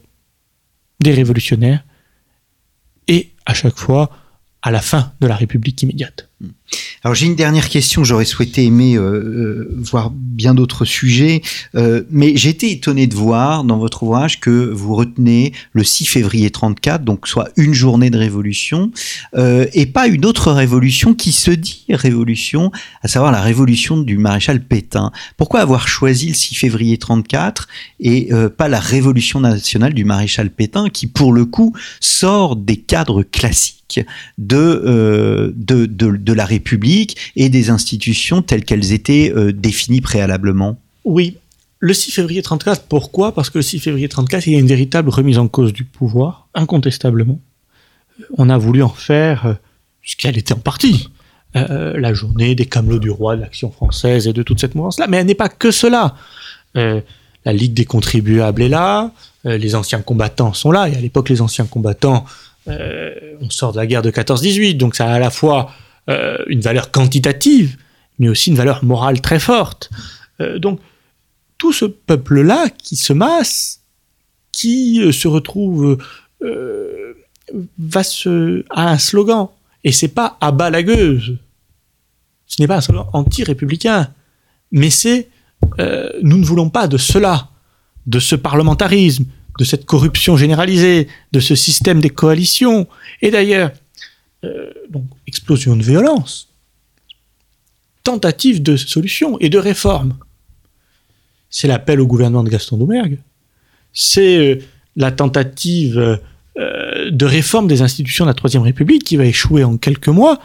des 1.00 1.14
révolutionnaires 1.14 1.84
et 3.08 3.32
à 3.46 3.54
chaque 3.54 3.78
fois 3.78 4.12
à 4.62 4.72
la 4.72 4.82
fin 4.82 5.14
de 5.20 5.28
la 5.28 5.36
République 5.36 5.82
immédiate. 5.82 6.30
Alors 7.04 7.16
j'ai 7.16 7.26
une 7.26 7.36
dernière 7.36 7.68
question, 7.68 8.04
j'aurais 8.04 8.26
souhaité 8.26 8.64
aimer 8.64 8.96
euh, 8.96 9.02
euh, 9.02 9.76
voir 9.76 10.12
bien 10.14 10.54
d'autres 10.54 10.86
sujets, 10.86 11.42
euh, 11.74 12.04
mais 12.12 12.38
j'ai 12.38 12.50
été 12.50 12.72
étonné 12.72 13.08
de 13.08 13.16
voir 13.16 13.64
dans 13.64 13.80
votre 13.80 14.04
ouvrage 14.04 14.40
que 14.40 14.52
vous 14.52 14.94
retenez 14.94 15.52
le 15.74 15.84
6 15.84 16.06
février 16.06 16.52
34, 16.52 17.04
donc 17.04 17.28
soit 17.28 17.50
une 17.58 17.74
journée 17.74 18.12
de 18.12 18.20
révolution, 18.20 18.92
et 19.36 19.86
pas 19.88 20.08
une 20.08 20.26
autre 20.26 20.52
révolution 20.52 21.14
qui 21.16 21.32
se 21.32 21.52
dit 21.52 21.86
révolution, 21.90 22.72
à 23.02 23.08
savoir 23.08 23.32
la 23.32 23.42
révolution 23.42 23.98
du 23.98 24.18
maréchal 24.18 24.64
Pétain. 24.64 25.12
Pourquoi 25.38 25.62
avoir 25.62 25.88
choisi 25.88 26.28
le 26.28 26.34
6 26.36 26.56
février 26.56 26.98
34 26.98 27.68
et 28.00 28.30
pas 28.58 28.68
la 28.68 28.80
révolution 28.80 29.40
nationale 29.40 29.94
du 29.94 30.06
maréchal 30.06 30.50
Pétain 30.52 30.90
qui 30.90 31.08
pour 31.08 31.34
le 31.34 31.46
coup 31.46 31.74
sort 32.00 32.56
des 32.56 32.78
cadres 32.78 33.24
classiques 33.24 33.82
de, 34.38 34.58
euh, 34.58 35.52
de, 35.56 35.86
de, 35.86 36.31
de, 36.32 36.36
la 36.36 36.46
République 36.46 37.18
et 37.36 37.50
des 37.50 37.70
institutions 37.70 38.42
telles 38.42 38.64
qu'elles 38.64 38.94
étaient 38.94 39.32
euh, 39.36 39.52
définies 39.52 40.02
préalablement 40.02 40.80
Oui. 41.04 41.38
Le 41.80 41.94
6 41.94 42.12
février 42.12 42.42
34, 42.42 42.84
pourquoi? 42.88 43.34
Parce 43.34 43.50
que 43.50 43.58
le 43.58 43.64
6 43.64 43.80
février 43.80 44.08
34, 44.08 44.46
il 44.48 44.54
y 44.54 44.56
a 44.56 44.60
une 44.60 44.68
véritable 44.68 45.10
remise 45.10 45.40
en 45.40 45.48
cause 45.48 45.74
du 45.74 45.84
pouvoir, 45.84 46.48
incontestablement. 46.54 47.40
On 48.38 48.50
a 48.50 48.58
voulu 48.58 48.84
en 48.84 48.90
faire 48.90 49.46
euh, 49.48 49.54
ce 50.04 50.16
qu'elle 50.16 50.38
était 50.38 50.54
en 50.54 50.60
partie. 50.60 51.10
Euh, 51.56 52.00
la 52.00 52.14
journée 52.14 52.56
des 52.56 52.66
camelots 52.66 53.00
du 53.00 53.10
roi, 53.10 53.36
de 53.36 53.42
l'action 53.42 53.72
française 53.72 54.28
et 54.28 54.34
de 54.34 54.44
toute 54.44 54.62
cette 54.62 54.76
mouvance-là. 54.76 55.08
Mais 55.08 55.18
elle 55.18 55.26
n'est 55.26 55.36
pas 55.36 55.50
que 55.50 55.72
cela. 55.72 56.16
La 56.74 57.54
Ligue 57.54 57.74
des 57.74 57.86
contribuables 57.86 58.62
est 58.62 58.70
là, 58.70 59.12
les 59.44 59.76
anciens 59.76 60.02
combattants 60.02 60.54
sont 60.54 60.72
là, 60.72 60.88
et 60.88 60.96
à 60.96 61.02
l'époque, 61.02 61.28
les 61.28 61.42
anciens 61.42 61.66
combattants 61.66 62.26
on 63.42 63.50
sort 63.50 63.72
de 63.72 63.78
la 63.78 63.88
guerre 63.88 64.02
de 64.02 64.12
14-18, 64.12 64.78
donc 64.78 64.96
ça 64.96 65.08
a 65.08 65.14
à 65.14 65.20
la 65.20 65.30
fois 65.30 65.72
euh, 66.12 66.38
une 66.48 66.62
valeur 66.62 66.92
quantitative, 66.92 67.78
mais 68.20 68.30
aussi 68.30 68.50
une 68.50 68.56
valeur 68.56 68.84
morale 68.84 69.22
très 69.22 69.40
forte. 69.40 69.90
Euh, 70.40 70.60
donc 70.60 70.80
tout 71.58 71.74
ce 71.74 71.86
peuple-là 71.86 72.70
qui 72.70 72.96
se 72.96 73.14
masse, 73.14 73.82
qui 74.52 75.02
se 75.14 75.28
retrouve, 75.28 75.98
va 77.78 78.04
se 78.04 78.66
a 78.70 78.90
un 78.90 78.98
slogan, 78.98 79.48
et 79.84 79.92
c'est 79.92 80.08
pas 80.08 80.38
à 80.42 80.52
bas 80.52 80.70
la 80.70 80.84
gueuse. 80.84 81.38
Ce 82.48 82.56
n'est 82.60 82.68
pas 82.68 82.78
un 82.78 82.82
slogan 82.82 83.06
anti-républicain, 83.14 84.10
mais 84.72 84.90
c'est 84.90 85.30
nous 86.24 86.38
ne 86.38 86.44
voulons 86.46 86.70
pas 86.70 86.88
de 86.88 86.98
cela, 86.98 87.50
de 88.08 88.20
ce 88.20 88.36
parlementarisme, 88.36 89.26
de 89.60 89.64
cette 89.64 89.86
corruption 89.86 90.38
généralisée, 90.38 91.08
de 91.32 91.40
ce 91.40 91.56
système 91.56 92.02
des 92.02 92.10
coalitions. 92.10 92.88
Et 93.22 93.32
d'ailleurs, 93.32 93.72
euh, 94.44 94.72
donc, 94.90 95.06
explosion 95.28 95.76
de 95.76 95.84
violence, 95.84 96.50
tentative 98.02 98.64
de 98.64 98.76
solution 98.76 99.38
et 99.40 99.50
de 99.50 99.60
réforme. 99.60 100.18
C'est 101.52 101.68
l'appel 101.68 102.00
au 102.00 102.08
gouvernement 102.08 102.44
de 102.44 102.50
Gaston 102.50 102.78
Doumergue. 102.78 103.20
C'est 103.94 104.38
euh, 104.38 104.60
la 104.96 105.12
tentative 105.12 106.20
euh, 106.58 107.12
de 107.12 107.26
réforme 107.26 107.68
des 107.68 107.84
institutions 107.84 108.26
de 108.26 108.30
la 108.30 108.34
Troisième 108.34 108.64
République 108.64 109.04
qui 109.04 109.16
va 109.16 109.26
échouer 109.26 109.64
en 109.64 109.78
quelques 109.78 110.08
mois. 110.08 110.40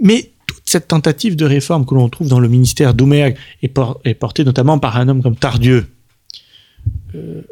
Mais 0.00 0.32
toute 0.46 0.62
cette 0.64 0.88
tentative 0.88 1.36
de 1.36 1.44
réforme 1.44 1.84
que 1.84 1.94
l'on 1.94 2.08
trouve 2.08 2.28
dans 2.28 2.40
le 2.40 2.48
ministère 2.48 2.94
Doumergue 2.94 3.36
est, 3.62 3.68
por 3.68 4.00
est 4.04 4.14
portée 4.14 4.44
notamment 4.44 4.78
par 4.78 4.96
un 4.96 5.08
homme 5.08 5.22
comme 5.22 5.36
Tardieu. 5.36 5.86
Elle 7.12 7.44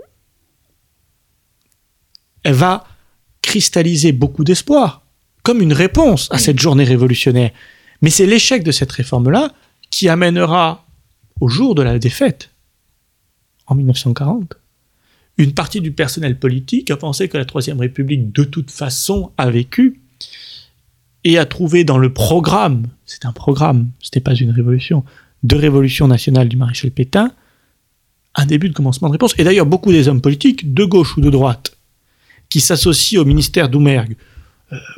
va 2.54 2.84
cristalliser 3.42 4.12
beaucoup 4.12 4.44
d'espoir 4.44 5.05
comme 5.46 5.62
une 5.62 5.72
réponse 5.72 6.26
à 6.32 6.38
cette 6.38 6.58
journée 6.58 6.82
révolutionnaire. 6.82 7.52
Mais 8.02 8.10
c'est 8.10 8.26
l'échec 8.26 8.64
de 8.64 8.72
cette 8.72 8.90
réforme-là 8.90 9.52
qui 9.92 10.08
amènera 10.08 10.84
au 11.40 11.46
jour 11.46 11.76
de 11.76 11.82
la 11.82 12.00
défaite, 12.00 12.50
en 13.68 13.76
1940, 13.76 14.56
une 15.38 15.52
partie 15.52 15.80
du 15.80 15.92
personnel 15.92 16.36
politique 16.36 16.90
a 16.90 16.96
pensé 16.96 17.28
que 17.28 17.38
la 17.38 17.44
Troisième 17.44 17.78
République, 17.78 18.32
de 18.32 18.42
toute 18.42 18.72
façon, 18.72 19.30
a 19.38 19.48
vécu 19.48 20.00
et 21.22 21.38
a 21.38 21.46
trouvé 21.46 21.84
dans 21.84 21.98
le 21.98 22.12
programme, 22.12 22.88
c'est 23.04 23.24
un 23.24 23.32
programme, 23.32 23.90
ce 24.00 24.08
n'était 24.08 24.18
pas 24.18 24.34
une 24.34 24.50
révolution, 24.50 25.04
de 25.44 25.54
révolution 25.54 26.08
nationale 26.08 26.48
du 26.48 26.56
maréchal 26.56 26.90
Pétain, 26.90 27.30
un 28.34 28.46
début 28.46 28.68
de 28.68 28.74
commencement 28.74 29.06
de 29.06 29.12
réponse. 29.12 29.36
Et 29.38 29.44
d'ailleurs, 29.44 29.66
beaucoup 29.66 29.92
des 29.92 30.08
hommes 30.08 30.20
politiques, 30.20 30.74
de 30.74 30.84
gauche 30.84 31.16
ou 31.16 31.20
de 31.20 31.30
droite, 31.30 31.76
qui 32.48 32.58
s'associent 32.58 33.22
au 33.22 33.24
ministère 33.24 33.68
Doumergue, 33.68 34.16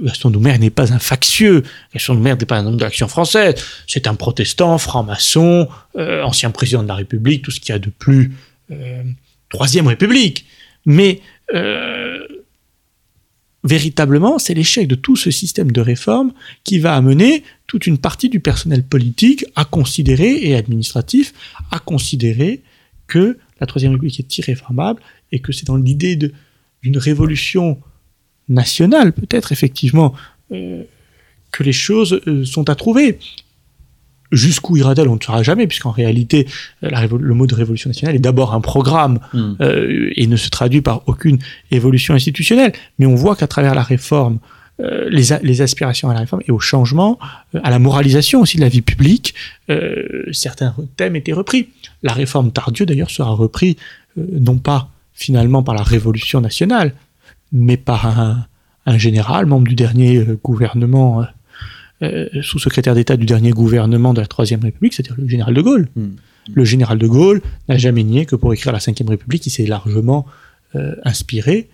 Gaston 0.01 0.31
Doumergue 0.31 0.61
n'est 0.61 0.71
pas 0.71 0.93
un 0.93 0.99
factieux, 0.99 1.63
Gaston 1.93 2.15
Doumergue 2.15 2.41
n'est 2.41 2.47
pas 2.47 2.59
un 2.59 2.67
homme 2.67 2.77
de 2.77 2.85
l'action 2.85 3.09
française, 3.09 3.55
c'est 3.87 4.07
un 4.07 4.15
protestant, 4.15 4.79
franc-maçon, 4.79 5.69
euh, 5.97 6.23
ancien 6.23 6.51
président 6.51 6.83
de 6.83 6.89
la 6.89 6.95
République, 6.95 7.43
tout 7.43 7.51
ce 7.51 7.61
qu'il 7.61 7.73
y 7.73 7.77
a 7.77 7.79
de 7.79 7.91
plus 7.91 8.33
euh, 8.71 9.03
Troisième 9.51 9.87
République. 9.87 10.47
Mais 10.87 11.21
euh, 11.55 12.19
véritablement, 13.65 14.39
c'est 14.39 14.55
l'échec 14.55 14.89
de 14.89 14.95
tout 14.95 15.17
ce 15.17 15.31
système 15.31 15.73
de 15.73 15.81
réforme 15.81 16.33
qui 16.65 16.79
va 16.79 16.95
amener 16.95 17.45
toute 17.67 17.87
une 17.87 17.99
partie 17.99 18.29
du 18.29 18.41
personnel 18.41 18.83
politique 18.83 19.45
à 19.55 19.65
considérer, 19.65 20.49
et 20.49 20.55
administratif, 20.55 21.35
à 21.71 21.79
considérer 21.79 22.63
que 23.07 23.39
la 23.61 23.67
Troisième 23.67 23.93
République 23.93 24.21
est 24.21 24.39
irréformable 24.39 25.03
et 25.33 25.41
que 25.41 25.53
c'est 25.53 25.67
dans 25.67 25.77
l'idée 25.77 26.17
d'une 26.17 26.99
révolution 26.99 27.79
nationale, 28.49 29.13
peut-être 29.13 29.53
effectivement, 29.53 30.15
euh, 30.53 30.83
que 31.53 31.63
les 31.63 31.73
choses 31.73 32.21
sont 32.45 32.69
à 32.71 32.75
trouver. 32.75 33.19
Jusqu'où 34.31 34.77
ira-t-elle 34.77 35.09
On 35.09 35.17
ne 35.17 35.21
saura 35.21 35.43
jamais, 35.43 35.67
puisqu'en 35.67 35.91
réalité, 35.91 36.47
euh, 36.85 36.91
le 37.19 37.35
mot 37.35 37.47
de 37.47 37.55
révolution 37.55 37.89
nationale 37.89 38.15
est 38.15 38.21
d'abord 38.21 38.53
un 38.53 38.61
programme 38.61 39.21
hmm. 39.33 39.55
euh, 39.61 40.11
et 40.17 40.27
ne 40.27 40.37
se 40.37 40.51
traduit 40.51 40.83
par 40.83 41.03
aucune 41.07 41.39
évolution 41.71 42.15
institutionnelle. 42.15 42.73
Mais 42.99 43.07
on 43.07 43.15
voit 43.15 43.37
qu'à 43.37 43.47
travers 43.47 43.75
la 43.75 43.83
réforme, 43.83 44.39
euh, 44.81 45.09
les, 45.11 45.63
aspirations 45.63 46.11
à 46.11 46.15
la 46.15 46.21
réforme 46.21 46.43
et 46.47 46.53
au 46.53 46.61
changement, 46.61 47.19
à 47.63 47.71
la 47.71 47.79
moralisation 47.79 48.43
aussi 48.43 48.59
de 48.59 48.63
la 48.63 48.69
vie 48.69 48.83
publique, 48.83 49.35
certains 50.31 50.75
thèmes 50.97 51.17
étaient 51.17 51.33
repris. 51.33 51.69
La 52.03 52.13
réforme 52.13 52.53
Tardieu, 52.53 52.87
d'ailleurs, 52.87 53.11
sera 53.11 53.31
repris 53.31 53.77
non 54.17 54.59
pas 54.59 54.91
finalement 55.15 55.63
par 55.63 55.75
la 55.75 55.83
révolution 55.83 56.41
nationale, 56.41 56.93
mais 57.53 57.77
par 57.77 58.07
un, 58.07 58.47
un 58.87 58.99
général, 58.99 59.47
membre 59.47 59.69
du 59.69 59.75
dernier 59.75 60.25
gouvernement 60.43 61.27
euh, 62.01 62.29
sous-secrétaire 62.43 62.95
d'État 62.95 63.17
du 63.17 63.27
dernier 63.27 63.51
gouvernement 63.51 64.15
de 64.15 64.21
la 64.21 64.27
Troisième 64.29 64.61
République, 64.61 64.95
c'est-à-dire 64.95 65.17
le 65.19 65.27
général 65.27 65.53
de 65.53 65.61
Gaulle. 65.61 65.89
Hmm. 65.97 66.11
Le 66.55 66.65
général 66.65 66.97
de 66.97 67.09
Gaulle 67.09 67.43
n'a 67.69 67.77
jamais 67.77 68.05
nié 68.05 68.25
que 68.25 68.37
pour 68.37 68.55
écrire 68.55 68.73
la 68.73 68.79
Cinquième 68.79 69.09
République, 69.09 69.45
il 69.47 69.51
s'est 69.51 69.67
largement 69.67 70.25
euh, 70.77 70.95
inspiré 71.03 71.69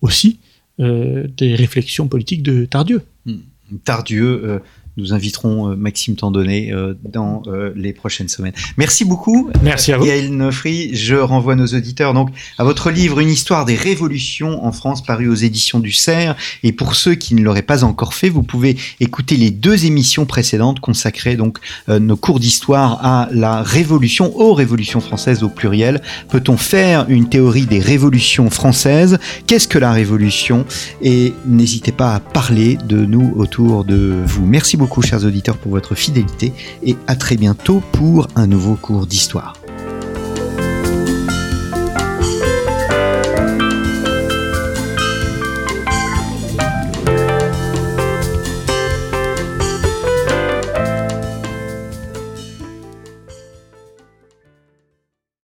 aussi 0.00 0.40
euh, 0.80 1.28
des 1.36 1.54
réflexions 1.54 2.08
politiques 2.08 2.42
de 2.42 2.64
Tardieu. 2.64 3.02
Hmm. 3.26 3.36
Tardieu, 3.84 4.60
nous 4.96 5.12
inviterons 5.12 5.70
euh, 5.70 5.76
Maxime 5.76 6.14
Tandonnet 6.14 6.70
euh, 6.72 6.94
dans 7.02 7.42
euh, 7.46 7.72
les 7.76 7.92
prochaines 7.92 8.28
semaines. 8.28 8.52
Merci 8.76 9.04
beaucoup. 9.04 9.50
Merci 9.62 9.92
à 9.92 9.98
vous. 9.98 10.06
Yael 10.06 10.34
Nofri, 10.34 10.94
je 10.94 11.16
renvoie 11.16 11.56
nos 11.56 11.66
auditeurs 11.66 12.14
donc 12.14 12.30
à 12.58 12.64
votre 12.64 12.90
livre 12.90 13.20
Une 13.20 13.28
histoire 13.28 13.64
des 13.64 13.74
révolutions 13.74 14.64
en 14.64 14.72
France 14.72 15.02
paru 15.02 15.28
aux 15.28 15.34
éditions 15.34 15.80
du 15.80 15.92
CERF. 15.92 16.58
Et 16.62 16.72
pour 16.72 16.94
ceux 16.94 17.14
qui 17.14 17.34
ne 17.34 17.42
l'auraient 17.42 17.62
pas 17.62 17.84
encore 17.84 18.14
fait, 18.14 18.28
vous 18.28 18.42
pouvez 18.42 18.76
écouter 19.00 19.36
les 19.36 19.50
deux 19.50 19.84
émissions 19.84 20.26
précédentes 20.26 20.80
consacrées 20.80 21.36
donc 21.36 21.58
nos 21.88 22.16
cours 22.16 22.40
d'histoire 22.40 23.04
à 23.04 23.28
la 23.32 23.62
révolution, 23.62 24.36
aux 24.38 24.54
révolutions 24.54 25.00
françaises 25.00 25.42
au 25.42 25.48
pluriel. 25.48 26.02
Peut-on 26.28 26.56
faire 26.56 27.06
une 27.08 27.28
théorie 27.28 27.66
des 27.66 27.80
révolutions 27.80 28.50
françaises? 28.50 29.18
Qu'est-ce 29.46 29.68
que 29.68 29.78
la 29.78 29.92
révolution? 29.92 30.64
Et 31.02 31.32
n'hésitez 31.46 31.92
pas 31.92 32.14
à 32.14 32.20
parler 32.20 32.78
de 32.88 33.04
nous 33.04 33.32
autour 33.36 33.84
de 33.84 34.22
vous. 34.24 34.46
Merci 34.46 34.76
beaucoup 34.76 34.83
beaucoup, 34.84 35.00
chers 35.00 35.24
auditeurs, 35.24 35.56
pour 35.56 35.72
votre 35.72 35.94
fidélité 35.94 36.52
et 36.82 36.94
à 37.06 37.16
très 37.16 37.36
bientôt 37.36 37.82
pour 37.92 38.28
un 38.36 38.46
nouveau 38.46 38.74
cours 38.74 39.06
d'histoire. 39.06 39.54